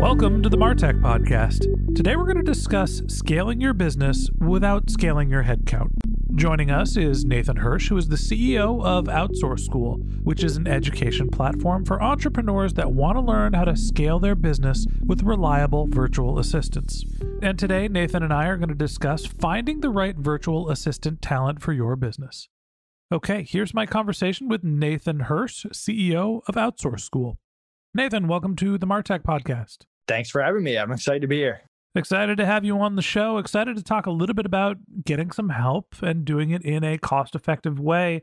Welcome 0.00 0.42
to 0.42 0.50
the 0.50 0.58
Martech 0.58 1.00
Podcast. 1.00 1.94
Today 1.96 2.16
we're 2.16 2.26
going 2.26 2.36
to 2.36 2.42
discuss 2.42 3.00
scaling 3.08 3.62
your 3.62 3.72
business 3.72 4.28
without 4.38 4.90
scaling 4.90 5.30
your 5.30 5.44
headcount. 5.44 5.88
Joining 6.34 6.70
us 6.70 6.98
is 6.98 7.24
Nathan 7.24 7.56
Hirsch, 7.56 7.88
who 7.88 7.96
is 7.96 8.08
the 8.08 8.16
CEO 8.16 8.84
of 8.84 9.06
Outsource 9.06 9.60
School, 9.60 9.94
which 10.22 10.44
is 10.44 10.58
an 10.58 10.66
education 10.66 11.30
platform 11.30 11.86
for 11.86 12.02
entrepreneurs 12.02 12.74
that 12.74 12.92
want 12.92 13.16
to 13.16 13.22
learn 13.22 13.54
how 13.54 13.64
to 13.64 13.74
scale 13.74 14.18
their 14.18 14.34
business 14.34 14.84
with 15.06 15.22
reliable 15.22 15.86
virtual 15.88 16.38
assistants. 16.38 17.02
And 17.40 17.58
today, 17.58 17.88
Nathan 17.88 18.22
and 18.22 18.34
I 18.34 18.48
are 18.48 18.58
going 18.58 18.68
to 18.68 18.74
discuss 18.74 19.24
finding 19.24 19.80
the 19.80 19.90
right 19.90 20.14
virtual 20.14 20.68
assistant 20.68 21.22
talent 21.22 21.62
for 21.62 21.72
your 21.72 21.96
business. 21.96 22.48
Okay, 23.10 23.46
here's 23.48 23.72
my 23.72 23.86
conversation 23.86 24.46
with 24.46 24.62
Nathan 24.62 25.20
Hirsch, 25.20 25.64
CEO 25.72 26.42
of 26.46 26.56
Outsource 26.56 27.00
School. 27.00 27.38
Nathan, 27.96 28.28
welcome 28.28 28.56
to 28.56 28.76
the 28.76 28.86
Martech 28.86 29.22
Podcast. 29.22 29.86
Thanks 30.06 30.28
for 30.28 30.42
having 30.42 30.62
me. 30.62 30.76
I'm 30.76 30.92
excited 30.92 31.22
to 31.22 31.28
be 31.28 31.38
here. 31.38 31.62
Excited 31.94 32.36
to 32.36 32.44
have 32.44 32.62
you 32.62 32.78
on 32.78 32.94
the 32.94 33.00
show. 33.00 33.38
Excited 33.38 33.74
to 33.74 33.82
talk 33.82 34.04
a 34.04 34.10
little 34.10 34.34
bit 34.34 34.44
about 34.44 34.76
getting 35.02 35.30
some 35.30 35.48
help 35.48 35.94
and 36.02 36.22
doing 36.22 36.50
it 36.50 36.62
in 36.62 36.84
a 36.84 36.98
cost 36.98 37.34
effective 37.34 37.80
way. 37.80 38.20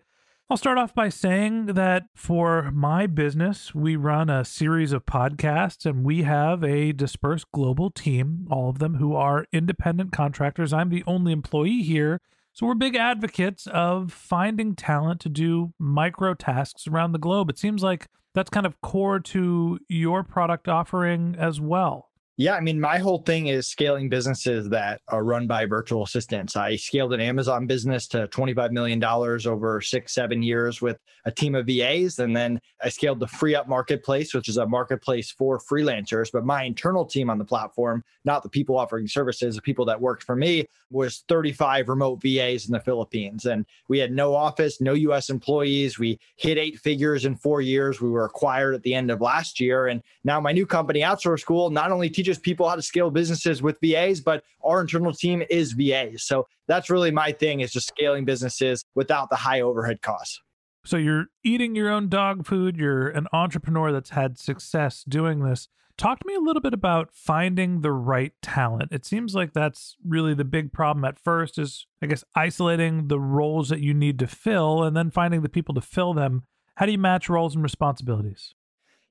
I'll 0.47 0.57
start 0.57 0.77
off 0.77 0.93
by 0.93 1.09
saying 1.09 1.65
that 1.65 2.03
for 2.13 2.69
my 2.69 3.07
business, 3.07 3.73
we 3.73 3.95
run 3.95 4.29
a 4.29 4.45
series 4.45 4.91
of 4.91 5.07
podcasts 5.07 5.87
and 5.87 6.05
we 6.05 6.21
have 6.21 6.63
a 6.63 6.91
dispersed 6.91 7.51
global 7.51 7.89
team, 7.89 8.47
all 8.51 8.69
of 8.69 8.77
them 8.77 8.97
who 8.97 9.15
are 9.15 9.47
independent 9.51 10.11
contractors. 10.11 10.71
I'm 10.71 10.89
the 10.89 11.03
only 11.07 11.31
employee 11.31 11.81
here. 11.81 12.21
So 12.51 12.67
we're 12.67 12.75
big 12.75 12.95
advocates 12.95 13.65
of 13.65 14.13
finding 14.13 14.75
talent 14.75 15.19
to 15.21 15.29
do 15.29 15.73
micro 15.79 16.35
tasks 16.35 16.85
around 16.85 17.13
the 17.13 17.17
globe. 17.17 17.49
It 17.49 17.57
seems 17.57 17.81
like 17.81 18.07
that's 18.33 18.49
kind 18.49 18.65
of 18.65 18.81
core 18.81 19.19
to 19.19 19.79
your 19.87 20.23
product 20.23 20.67
offering 20.67 21.35
as 21.37 21.61
well. 21.61 22.09
Yeah, 22.35 22.55
I 22.55 22.61
mean, 22.61 22.79
my 22.79 22.97
whole 22.97 23.19
thing 23.19 23.45
is 23.45 23.67
scaling 23.67 24.09
businesses 24.09 24.67
that 24.69 25.01
are 25.07 25.23
run 25.23 25.45
by 25.45 25.67
virtual 25.67 26.03
assistants. 26.03 26.55
I 26.55 26.75
scaled 26.77 27.13
an 27.13 27.21
Amazon 27.21 27.67
business 27.67 28.07
to 28.07 28.27
$25 28.29 28.71
million 28.71 29.03
over 29.03 29.81
six, 29.81 30.15
seven 30.15 30.41
years 30.41 30.81
with 30.81 30.97
a 31.25 31.31
team 31.31 31.53
of 31.53 31.67
VAs. 31.67 32.17
And 32.17 32.35
then 32.35 32.59
I 32.83 32.89
scaled 32.89 33.19
the 33.19 33.27
FreeUp 33.27 33.67
Marketplace, 33.67 34.33
which 34.33 34.49
is 34.49 34.57
a 34.57 34.65
marketplace 34.65 35.29
for 35.29 35.59
freelancers. 35.59 36.31
But 36.33 36.43
my 36.43 36.63
internal 36.63 37.05
team 37.05 37.29
on 37.29 37.37
the 37.37 37.45
platform, 37.45 38.03
not 38.25 38.41
the 38.41 38.49
people 38.49 38.79
offering 38.79 39.07
services, 39.07 39.55
the 39.55 39.61
people 39.61 39.85
that 39.85 40.01
worked 40.01 40.23
for 40.23 40.35
me, 40.35 40.65
was 40.89 41.23
35 41.27 41.87
remote 41.87 42.19
VAs 42.19 42.65
in 42.65 42.71
the 42.71 42.79
Philippines. 42.79 43.45
And 43.45 43.63
we 43.89 43.99
had 43.99 44.11
no 44.11 44.33
office, 44.33 44.81
no 44.81 44.93
US 44.93 45.29
employees. 45.29 45.99
We 45.99 46.19
hit 46.37 46.57
eight 46.57 46.79
figures 46.79 47.25
in 47.25 47.35
four 47.35 47.61
years. 47.61 48.01
We 48.01 48.09
were 48.09 48.25
acquired 48.25 48.73
at 48.73 48.81
the 48.81 48.95
end 48.95 49.11
of 49.11 49.21
last 49.21 49.59
year. 49.59 49.85
And 49.85 50.01
now 50.23 50.41
my 50.41 50.51
new 50.51 50.65
company, 50.65 51.01
Outsource 51.01 51.41
School, 51.41 51.69
not 51.69 51.91
only 51.91 52.09
teaches 52.23 52.39
people 52.39 52.69
how 52.69 52.75
to 52.75 52.81
scale 52.81 53.11
businesses 53.11 53.61
with 53.61 53.77
VAs, 53.83 54.21
but 54.21 54.43
our 54.63 54.79
internal 54.79 55.11
team 55.11 55.43
is 55.49 55.73
VAs. 55.73 56.23
So 56.23 56.47
that's 56.67 56.89
really 56.89 57.11
my 57.11 57.33
thing 57.33 57.59
is 57.59 57.71
just 57.71 57.87
scaling 57.87 58.23
businesses 58.23 58.85
without 58.95 59.29
the 59.29 59.35
high 59.35 59.59
overhead 59.59 60.01
costs. 60.01 60.39
So 60.85 60.97
you're 60.97 61.25
eating 61.43 61.75
your 61.75 61.89
own 61.89 62.07
dog 62.07 62.45
food. 62.45 62.77
You're 62.77 63.09
an 63.09 63.27
entrepreneur 63.33 63.91
that's 63.91 64.11
had 64.11 64.37
success 64.37 65.03
doing 65.07 65.43
this. 65.43 65.67
Talk 65.97 66.19
to 66.19 66.27
me 66.27 66.33
a 66.33 66.39
little 66.39 66.61
bit 66.61 66.73
about 66.73 67.09
finding 67.13 67.81
the 67.81 67.91
right 67.91 68.33
talent. 68.41 68.91
It 68.91 69.05
seems 69.05 69.35
like 69.35 69.53
that's 69.53 69.95
really 70.05 70.33
the 70.33 70.45
big 70.45 70.73
problem 70.73 71.05
at 71.05 71.19
first 71.19 71.59
is 71.59 71.85
I 72.01 72.07
guess 72.07 72.23
isolating 72.35 73.09
the 73.09 73.19
roles 73.19 73.69
that 73.69 73.81
you 73.81 73.93
need 73.93 74.17
to 74.19 74.27
fill 74.27 74.83
and 74.83 74.95
then 74.95 75.11
finding 75.11 75.41
the 75.41 75.49
people 75.49 75.75
to 75.75 75.81
fill 75.81 76.13
them. 76.13 76.43
How 76.75 76.85
do 76.85 76.93
you 76.93 76.97
match 76.97 77.29
roles 77.29 77.53
and 77.53 77.63
responsibilities? 77.63 78.55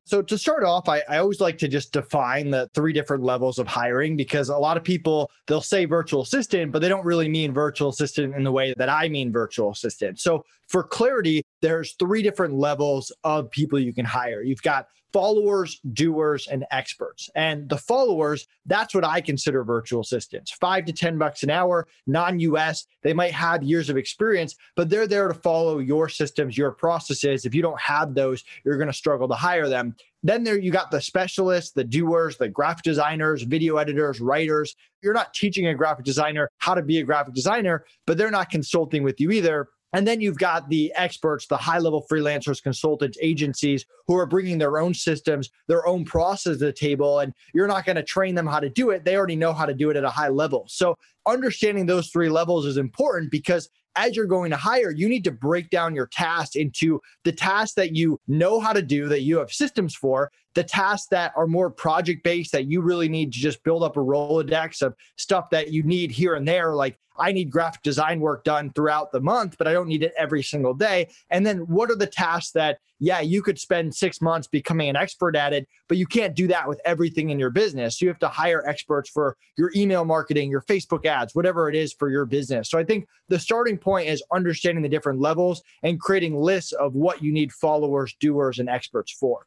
So 0.05 0.21
to 0.21 0.37
start 0.37 0.65
off, 0.65 0.89
I, 0.89 1.03
I, 1.09 1.19
always 1.19 1.41
like 1.41 1.59
to 1.59 1.69
just 1.69 1.93
define 1.93 2.51
the 2.51 2.69
three 2.75 2.93
different 2.93 3.23
levels 3.23 3.59
of 3.59 3.69
hiring 3.69 4.17
because 4.17 4.49
a 4.49 4.57
lot 4.57 4.77
of 4.77 4.83
people 4.83 5.31
they'll 5.47 5.61
say 5.61 5.85
virtual 5.85 6.23
assistant, 6.23 6.73
but 6.73 6.83
they 6.83 6.89
don't 6.89 7.05
really 7.05 7.29
mean 7.29 7.55
virtual 7.55 7.91
assistant 7.91 8.35
in 8.35 8.43
the 8.43 8.51
way 8.51 8.75
that 8.77 8.89
I 8.89 9.09
mean 9.09 9.33
virtual 9.33 9.71
assistant. 9.71 10.19
So 10.19 10.45
for 10.69 10.83
clarity, 10.83 11.45
there's 11.62 11.95
three 11.95 12.23
different 12.23 12.55
levels 12.55 13.11
of 13.25 13.50
people 13.50 13.78
you 13.78 13.95
can 13.95 14.05
hire. 14.05 14.43
You've 14.43 14.62
got 14.62 14.89
followers, 15.12 15.81
doers, 15.93 16.49
and 16.49 16.65
experts. 16.71 17.31
And 17.34 17.69
the 17.69 17.77
followers, 17.77 18.47
that's 18.67 18.95
what 18.95 19.05
I 19.05 19.21
consider 19.21 19.62
virtual 19.62 20.01
assistants. 20.01 20.51
Five 20.53 20.87
to 20.87 20.93
10 20.93 21.19
bucks 21.19 21.43
an 21.43 21.51
hour, 21.51 21.87
non 22.06 22.41
US. 22.41 22.87
They 23.03 23.12
might 23.12 23.33
have 23.33 23.62
years 23.62 23.91
of 23.91 23.97
experience, 23.97 24.56
but 24.75 24.89
they're 24.89 25.06
there 25.06 25.28
to 25.28 25.34
follow 25.34 25.78
your 25.78 26.09
systems, 26.09 26.56
your 26.56 26.72
processes. 26.72 27.45
If 27.45 27.55
you 27.55 27.62
don't 27.62 27.81
have 27.81 28.15
those, 28.15 28.45
you're 28.65 28.78
going 28.78 28.89
to 28.89 28.93
struggle 28.93 29.28
to 29.28 29.34
hire 29.34 29.69
them. 29.69 29.95
Then 30.22 30.45
there 30.45 30.59
you 30.59 30.71
got 30.71 30.91
the 30.91 31.01
specialists, 31.01 31.72
the 31.72 31.84
doers, 31.84 32.37
the 32.37 32.49
graphic 32.49 32.84
designers, 32.84 33.43
video 33.43 33.77
editors, 33.77 34.21
writers. 34.21 34.77
You're 35.03 35.15
not 35.15 35.34
teaching 35.34 35.67
a 35.67 35.75
graphic 35.75 36.05
designer 36.05 36.49
how 36.59 36.75
to 36.75 36.83
be 36.83 36.99
a 36.99 37.03
graphic 37.03 37.34
designer, 37.34 37.84
but 38.06 38.19
they're 38.19 38.31
not 38.31 38.51
consulting 38.51 39.03
with 39.03 39.21
you 39.21 39.33
either. 39.33 39.69
And 39.92 40.06
then 40.06 40.20
you've 40.20 40.38
got 40.38 40.69
the 40.69 40.92
experts, 40.94 41.47
the 41.47 41.56
high 41.56 41.78
level 41.78 42.06
freelancers, 42.10 42.62
consultants, 42.62 43.19
agencies 43.20 43.84
who 44.06 44.16
are 44.16 44.26
bringing 44.26 44.58
their 44.58 44.78
own 44.78 44.94
systems, 44.94 45.50
their 45.69 45.86
own 45.86 46.04
process 46.04 46.58
to 46.58 46.64
the 46.64 46.72
table. 46.72 47.19
And 47.20 47.34
you're 47.53 47.66
not 47.66 47.84
going 47.84 47.97
to 47.97 48.03
train 48.03 48.34
them 48.34 48.47
how 48.47 48.60
to 48.60 48.70
do 48.70 48.91
it. 48.91 49.04
They 49.04 49.16
already 49.16 49.36
know 49.36 49.53
how 49.53 49.66
to 49.66 49.75
do 49.75 49.91
it 49.91 49.97
at 49.97 50.04
a 50.04 50.10
high 50.10 50.28
level. 50.28 50.64
So 50.69 50.97
understanding 51.26 51.86
those 51.86 52.08
three 52.08 52.28
levels 52.28 52.66
is 52.66 52.76
important 52.76 53.30
because 53.30 53.69
as 53.94 54.16
you're 54.16 54.26
going 54.26 54.50
to 54.50 54.56
hire, 54.56 54.91
you 54.91 55.09
need 55.09 55.24
to 55.24 55.30
break 55.30 55.68
down 55.71 55.95
your 55.95 56.06
tasks 56.06 56.56
into 56.56 57.00
the 57.24 57.33
tasks 57.33 57.74
that 57.74 57.95
you 57.95 58.18
know 58.27 58.59
how 58.60 58.72
to 58.72 58.83
do, 58.83 59.09
that 59.09 59.21
you 59.21 59.38
have 59.38 59.53
systems 59.53 59.95
for, 59.95 60.30
the 60.54 60.65
tasks 60.65 61.09
that 61.09 61.33
are 61.37 61.47
more 61.47 61.71
project 61.71 62.22
based, 62.22 62.53
that 62.53 62.66
you 62.66 62.81
really 62.81 63.09
need 63.09 63.33
to 63.33 63.39
just 63.39 63.63
build 63.65 63.83
up 63.83 63.97
a 63.97 64.01
Rolodex 64.01 64.83
of 64.83 64.95
stuff 65.16 65.51
that 65.51 65.72
you 65.72 65.83
need 65.83 66.10
here 66.10 66.34
and 66.34 66.47
there. 66.47 66.75
Like, 66.75 66.99
I 67.19 67.33
need 67.33 67.51
graphic 67.51 67.83
design 67.83 68.21
work 68.21 68.43
done 68.43 68.72
throughout 68.72 69.13
the 69.13 69.21
month, 69.21 69.57
but 69.59 69.69
I 69.69 69.72
don't 69.72 69.89
need 69.89 70.03
it 70.03 70.15
every 70.16 70.43
single 70.43 70.72
day. 70.72 71.10
And 71.31 71.45
then 71.45 71.59
what 71.59 71.91
are 71.91 71.97
the 71.97 72.07
tasks 72.07 72.53
that, 72.53 72.78
yeah, 73.01 73.21
you 73.21 73.43
could 73.43 73.59
spend 73.59 73.95
six 73.95 74.22
months 74.22 74.49
becoming 74.49 74.89
an 74.89 74.97
expert 74.97 75.37
at 75.37 75.53
it, 75.53 75.69
but 75.89 75.99
you 75.99 76.07
can't 76.07 76.34
do 76.34 76.47
that 76.49 76.66
with 76.66 76.81
everything 76.87 77.28
in 77.28 77.39
your 77.39 77.51
business. 77.51 78.01
You 78.01 78.09
have 78.09 78.19
to 78.21 78.28
hire 78.28 78.66
experts 78.66 79.10
for 79.10 79.37
your 79.59 79.71
email 79.77 80.07
marketing, 80.07 80.51
your 80.51 80.63
Facebook 80.63 81.05
ads, 81.05 81.34
whatever 81.34 81.69
it 81.69 81.75
is 81.77 81.93
for 81.93 82.09
your 82.09 82.25
business. 82.25 82.71
So 82.71 82.78
I 82.78 82.84
think 82.84 83.07
the 83.28 83.39
starting 83.39 83.77
point 83.77 84.09
is 84.09 84.22
understanding 84.33 84.83
the 84.83 84.89
different 84.89 85.21
levels 85.21 85.63
and 85.83 86.01
creating 86.01 86.34
lists 86.41 86.72
of 86.72 86.95
what 86.95 87.22
you 87.22 87.31
need 87.31 87.53
followers, 87.53 88.16
doers, 88.21 88.59
and 88.59 88.71
experts 88.71 89.13
for. 89.13 89.47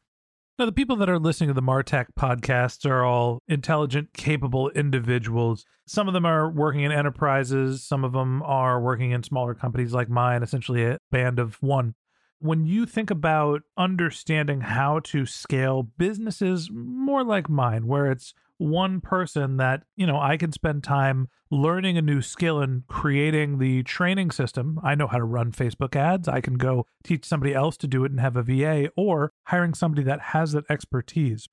Now, 0.58 0.64
the 0.64 0.72
people 0.72 0.96
that 0.96 1.10
are 1.10 1.18
listening 1.18 1.48
to 1.48 1.54
the 1.54 1.60
Martech 1.60 2.06
podcasts 2.18 2.88
are 2.88 3.04
all 3.04 3.42
intelligent, 3.46 4.14
capable 4.14 4.70
individuals. 4.70 5.66
Some 5.86 6.08
of 6.08 6.14
them 6.14 6.24
are 6.24 6.50
working 6.50 6.80
in 6.80 6.92
enterprises, 6.92 7.84
some 7.84 8.04
of 8.04 8.12
them 8.12 8.42
are 8.42 8.80
working 8.80 9.10
in 9.10 9.22
smaller 9.22 9.52
companies 9.54 9.92
like 9.92 10.08
mine, 10.08 10.42
essentially 10.42 10.82
a 10.82 10.98
band 11.10 11.38
of 11.38 11.62
one. 11.62 11.94
When 12.38 12.66
you 12.66 12.84
think 12.86 13.10
about 13.10 13.62
understanding 13.78 14.60
how 14.60 15.00
to 15.04 15.24
scale 15.24 15.82
businesses 15.82 16.70
more 16.70 17.24
like 17.24 17.48
mine, 17.48 17.86
where 17.86 18.10
it's 18.10 18.34
one 18.58 19.00
person 19.00 19.56
that, 19.58 19.82
you 19.96 20.06
know, 20.06 20.18
I 20.18 20.36
can 20.36 20.52
spend 20.52 20.84
time 20.84 21.28
learning 21.50 21.96
a 21.98 22.02
new 22.02 22.22
skill 22.22 22.60
and 22.60 22.86
creating 22.88 23.58
the 23.58 23.82
training 23.82 24.30
system. 24.30 24.80
I 24.82 24.94
know 24.94 25.06
how 25.06 25.18
to 25.18 25.24
run 25.24 25.52
Facebook 25.52 25.94
ads. 25.94 26.28
I 26.28 26.40
can 26.40 26.54
go 26.54 26.86
teach 27.04 27.24
somebody 27.24 27.54
else 27.54 27.76
to 27.78 27.86
do 27.86 28.04
it 28.04 28.10
and 28.10 28.20
have 28.20 28.36
a 28.36 28.42
VA 28.42 28.90
or 28.96 29.32
hiring 29.44 29.74
somebody 29.74 30.02
that 30.04 30.20
has 30.20 30.52
that 30.52 30.64
expertise. 30.70 31.48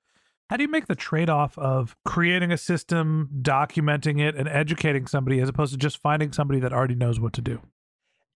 How 0.50 0.56
do 0.56 0.62
you 0.62 0.68
make 0.68 0.86
the 0.86 0.94
trade 0.94 1.30
off 1.30 1.56
of 1.58 1.96
creating 2.04 2.52
a 2.52 2.58
system, 2.58 3.30
documenting 3.40 4.20
it, 4.20 4.34
and 4.34 4.48
educating 4.48 5.06
somebody 5.06 5.40
as 5.40 5.48
opposed 5.48 5.72
to 5.72 5.78
just 5.78 5.98
finding 5.98 6.32
somebody 6.32 6.60
that 6.60 6.72
already 6.72 6.94
knows 6.94 7.18
what 7.18 7.32
to 7.34 7.40
do? 7.40 7.62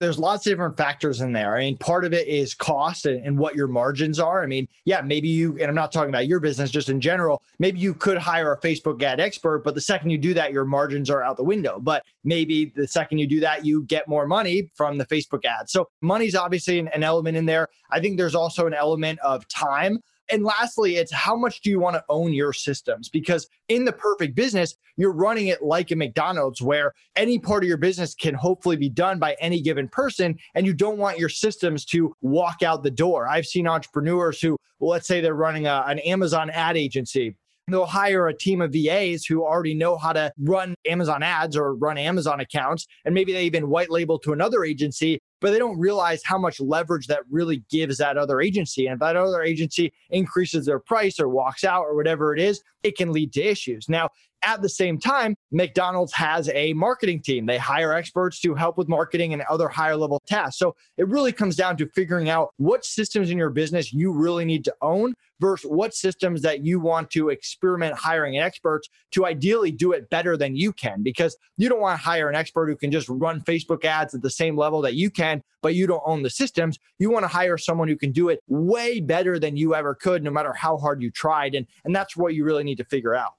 There's 0.00 0.18
lots 0.18 0.46
of 0.46 0.52
different 0.52 0.76
factors 0.76 1.20
in 1.20 1.32
there. 1.32 1.56
I 1.56 1.60
mean, 1.60 1.76
part 1.76 2.04
of 2.04 2.12
it 2.12 2.28
is 2.28 2.54
cost 2.54 3.06
and, 3.06 3.24
and, 3.24 3.38
what 3.38 3.56
your 3.56 3.66
margins 3.66 4.18
are. 4.18 4.42
I 4.42 4.46
mean, 4.46 4.68
yeah, 4.84 5.00
maybe 5.00 5.28
you, 5.28 5.52
and 5.58 5.64
I'm 5.64 5.74
not 5.74 5.92
talking 5.92 6.08
about 6.08 6.26
your 6.26 6.40
business, 6.40 6.70
just 6.70 6.88
in 6.88 7.00
general, 7.00 7.42
maybe 7.58 7.78
you 7.78 7.94
could 7.94 8.18
hire 8.18 8.52
a 8.52 8.60
Facebook 8.60 9.02
ad 9.02 9.20
expert, 9.20 9.64
but 9.64 9.74
the 9.74 9.80
second 9.80 10.10
you 10.10 10.18
do 10.18 10.34
that, 10.34 10.52
your 10.52 10.64
margins 10.64 11.10
are 11.10 11.22
out 11.22 11.36
the 11.36 11.44
window. 11.44 11.78
But 11.80 12.04
maybe 12.24 12.72
the 12.76 12.86
second 12.86 13.18
you 13.18 13.26
do 13.26 13.40
that, 13.40 13.64
you 13.64 13.84
get 13.84 14.08
more 14.08 14.26
money 14.26 14.70
from 14.74 14.98
the 14.98 15.06
Facebook 15.06 15.44
ad. 15.44 15.68
So 15.68 15.88
money's 16.00 16.34
obviously 16.34 16.78
an, 16.78 16.88
an 16.88 17.02
element 17.02 17.36
in 17.36 17.46
there. 17.46 17.68
I 17.90 18.00
think 18.00 18.18
there's 18.18 18.34
also 18.34 18.66
an 18.66 18.74
element 18.74 19.18
of 19.20 19.46
time. 19.48 20.00
And 20.30 20.44
lastly, 20.44 20.96
it's 20.96 21.12
how 21.12 21.36
much 21.36 21.60
do 21.62 21.70
you 21.70 21.80
want 21.80 21.96
to 21.96 22.04
own 22.08 22.32
your 22.32 22.52
systems? 22.52 23.08
Because 23.08 23.48
in 23.68 23.84
the 23.84 23.92
perfect 23.92 24.34
business, 24.34 24.74
you're 24.96 25.12
running 25.12 25.48
it 25.48 25.62
like 25.62 25.90
a 25.90 25.96
McDonald's 25.96 26.60
where 26.60 26.92
any 27.16 27.38
part 27.38 27.62
of 27.62 27.68
your 27.68 27.78
business 27.78 28.14
can 28.14 28.34
hopefully 28.34 28.76
be 28.76 28.88
done 28.88 29.18
by 29.18 29.36
any 29.40 29.60
given 29.60 29.88
person. 29.88 30.36
And 30.54 30.66
you 30.66 30.74
don't 30.74 30.98
want 30.98 31.18
your 31.18 31.28
systems 31.28 31.84
to 31.86 32.14
walk 32.20 32.62
out 32.62 32.82
the 32.82 32.90
door. 32.90 33.28
I've 33.28 33.46
seen 33.46 33.66
entrepreneurs 33.66 34.40
who, 34.40 34.56
let's 34.80 35.06
say 35.06 35.20
they're 35.20 35.34
running 35.34 35.66
a, 35.66 35.84
an 35.86 35.98
Amazon 36.00 36.50
ad 36.50 36.76
agency 36.76 37.36
they'll 37.72 37.86
hire 37.86 38.28
a 38.28 38.36
team 38.36 38.60
of 38.60 38.72
VAs 38.72 39.24
who 39.24 39.44
already 39.44 39.74
know 39.74 39.96
how 39.96 40.12
to 40.12 40.32
run 40.38 40.74
Amazon 40.86 41.22
ads 41.22 41.56
or 41.56 41.74
run 41.74 41.98
Amazon 41.98 42.40
accounts. 42.40 42.86
And 43.04 43.14
maybe 43.14 43.32
they 43.32 43.44
even 43.44 43.68
white 43.68 43.90
label 43.90 44.18
to 44.20 44.32
another 44.32 44.64
agency 44.64 45.20
but 45.40 45.52
they 45.52 45.58
don't 45.58 45.78
realize 45.78 46.22
how 46.24 46.38
much 46.38 46.60
leverage 46.60 47.06
that 47.06 47.20
really 47.30 47.62
gives 47.70 47.98
that 47.98 48.16
other 48.16 48.40
agency. 48.40 48.86
And 48.86 48.94
if 48.94 49.00
that 49.00 49.16
other 49.16 49.42
agency 49.42 49.92
increases 50.10 50.66
their 50.66 50.78
price 50.78 51.20
or 51.20 51.28
walks 51.28 51.64
out 51.64 51.82
or 51.82 51.94
whatever 51.94 52.34
it 52.34 52.40
is, 52.40 52.62
it 52.82 52.96
can 52.96 53.12
lead 53.12 53.32
to 53.34 53.42
issues. 53.42 53.88
Now, 53.88 54.10
at 54.42 54.62
the 54.62 54.68
same 54.68 54.98
time, 54.98 55.34
McDonald's 55.50 56.12
has 56.12 56.48
a 56.50 56.72
marketing 56.74 57.20
team. 57.20 57.46
They 57.46 57.58
hire 57.58 57.92
experts 57.92 58.40
to 58.40 58.54
help 58.54 58.78
with 58.78 58.88
marketing 58.88 59.32
and 59.32 59.42
other 59.50 59.68
higher 59.68 59.96
level 59.96 60.22
tasks. 60.26 60.58
So 60.58 60.74
it 60.96 61.08
really 61.08 61.32
comes 61.32 61.56
down 61.56 61.76
to 61.78 61.88
figuring 61.94 62.28
out 62.28 62.50
what 62.56 62.84
systems 62.84 63.30
in 63.30 63.38
your 63.38 63.50
business 63.50 63.92
you 63.92 64.12
really 64.12 64.44
need 64.44 64.64
to 64.64 64.74
own 64.82 65.14
versus 65.40 65.70
what 65.70 65.94
systems 65.94 66.42
that 66.42 66.64
you 66.64 66.80
want 66.80 67.10
to 67.10 67.28
experiment 67.28 67.94
hiring 67.94 68.38
experts 68.38 68.88
to 69.12 69.26
ideally 69.26 69.70
do 69.70 69.92
it 69.92 70.10
better 70.10 70.36
than 70.36 70.56
you 70.56 70.72
can 70.72 71.02
because 71.02 71.36
you 71.56 71.68
don't 71.68 71.80
want 71.80 71.98
to 71.98 72.04
hire 72.04 72.28
an 72.28 72.34
expert 72.34 72.66
who 72.66 72.76
can 72.76 72.90
just 72.90 73.08
run 73.08 73.40
Facebook 73.42 73.84
ads 73.84 74.14
at 74.14 74.22
the 74.22 74.30
same 74.30 74.56
level 74.56 74.82
that 74.82 74.94
you 74.94 75.10
can, 75.10 75.42
but 75.62 75.74
you 75.74 75.86
don't 75.86 76.02
own 76.04 76.22
the 76.22 76.30
systems. 76.30 76.78
You 76.98 77.10
want 77.10 77.24
to 77.24 77.28
hire 77.28 77.58
someone 77.58 77.88
who 77.88 77.96
can 77.96 78.12
do 78.12 78.28
it 78.28 78.40
way 78.48 79.00
better 79.00 79.38
than 79.38 79.56
you 79.56 79.74
ever 79.74 79.94
could, 79.94 80.22
no 80.22 80.30
matter 80.30 80.52
how 80.52 80.76
hard 80.76 81.02
you 81.02 81.10
tried. 81.10 81.54
And, 81.54 81.66
and 81.84 81.94
that's 81.94 82.16
what 82.16 82.34
you 82.34 82.44
really 82.44 82.64
need 82.64 82.78
to 82.78 82.84
figure 82.84 83.14
out. 83.14 83.32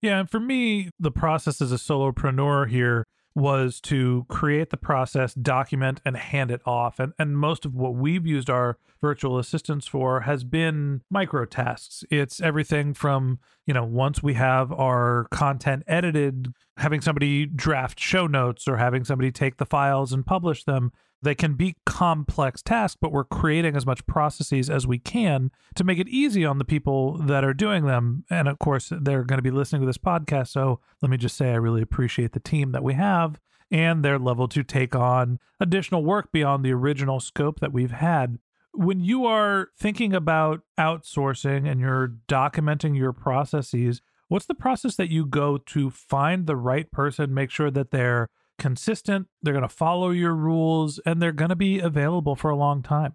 Yeah, 0.00 0.20
and 0.20 0.30
for 0.30 0.40
me, 0.40 0.90
the 0.98 1.10
process 1.10 1.60
as 1.60 1.72
a 1.72 1.76
solopreneur 1.76 2.68
here 2.68 3.06
was 3.34 3.80
to 3.80 4.26
create 4.28 4.70
the 4.70 4.76
process, 4.76 5.32
document, 5.34 6.00
and 6.04 6.16
hand 6.16 6.50
it 6.50 6.60
off. 6.66 6.98
And 6.98 7.12
and 7.18 7.38
most 7.38 7.64
of 7.64 7.74
what 7.74 7.94
we've 7.94 8.26
used 8.26 8.50
our 8.50 8.78
virtual 9.00 9.38
assistants 9.38 9.86
for 9.86 10.22
has 10.22 10.44
been 10.44 11.02
micro 11.10 11.44
tasks. 11.44 12.04
It's 12.10 12.40
everything 12.40 12.94
from, 12.94 13.38
you 13.64 13.72
know, 13.74 13.84
once 13.84 14.22
we 14.22 14.34
have 14.34 14.72
our 14.72 15.28
content 15.30 15.84
edited, 15.86 16.52
having 16.78 17.00
somebody 17.00 17.46
draft 17.46 18.00
show 18.00 18.26
notes 18.26 18.66
or 18.66 18.76
having 18.76 19.04
somebody 19.04 19.30
take 19.30 19.58
the 19.58 19.66
files 19.66 20.12
and 20.12 20.26
publish 20.26 20.64
them 20.64 20.92
they 21.22 21.34
can 21.34 21.54
be 21.54 21.76
complex 21.84 22.62
tasks, 22.62 22.96
but 23.00 23.12
we're 23.12 23.24
creating 23.24 23.74
as 23.76 23.84
much 23.84 24.06
processes 24.06 24.70
as 24.70 24.86
we 24.86 24.98
can 24.98 25.50
to 25.74 25.84
make 25.84 25.98
it 25.98 26.08
easy 26.08 26.44
on 26.44 26.58
the 26.58 26.64
people 26.64 27.18
that 27.18 27.44
are 27.44 27.54
doing 27.54 27.86
them. 27.86 28.24
And 28.30 28.46
of 28.48 28.58
course, 28.58 28.92
they're 29.00 29.24
going 29.24 29.38
to 29.38 29.42
be 29.42 29.50
listening 29.50 29.82
to 29.82 29.86
this 29.86 29.98
podcast. 29.98 30.48
So 30.48 30.80
let 31.02 31.10
me 31.10 31.16
just 31.16 31.36
say, 31.36 31.50
I 31.50 31.56
really 31.56 31.82
appreciate 31.82 32.32
the 32.32 32.40
team 32.40 32.72
that 32.72 32.84
we 32.84 32.94
have 32.94 33.40
and 33.70 34.04
their 34.04 34.18
level 34.18 34.48
to 34.48 34.62
take 34.62 34.94
on 34.94 35.38
additional 35.60 36.04
work 36.04 36.32
beyond 36.32 36.64
the 36.64 36.72
original 36.72 37.20
scope 37.20 37.60
that 37.60 37.72
we've 37.72 37.90
had. 37.90 38.38
When 38.72 39.00
you 39.00 39.26
are 39.26 39.68
thinking 39.76 40.14
about 40.14 40.60
outsourcing 40.78 41.68
and 41.68 41.80
you're 41.80 42.14
documenting 42.28 42.96
your 42.96 43.12
processes, 43.12 44.00
what's 44.28 44.46
the 44.46 44.54
process 44.54 44.94
that 44.96 45.10
you 45.10 45.26
go 45.26 45.58
to 45.58 45.90
find 45.90 46.46
the 46.46 46.56
right 46.56 46.90
person, 46.92 47.34
make 47.34 47.50
sure 47.50 47.70
that 47.70 47.90
they're 47.90 48.28
consistent, 48.58 49.28
they're 49.42 49.54
going 49.54 49.62
to 49.62 49.68
follow 49.68 50.10
your 50.10 50.34
rules, 50.34 51.00
and 51.06 51.22
they're 51.22 51.32
going 51.32 51.50
to 51.50 51.56
be 51.56 51.78
available 51.78 52.36
for 52.36 52.50
a 52.50 52.56
long 52.56 52.82
time. 52.82 53.14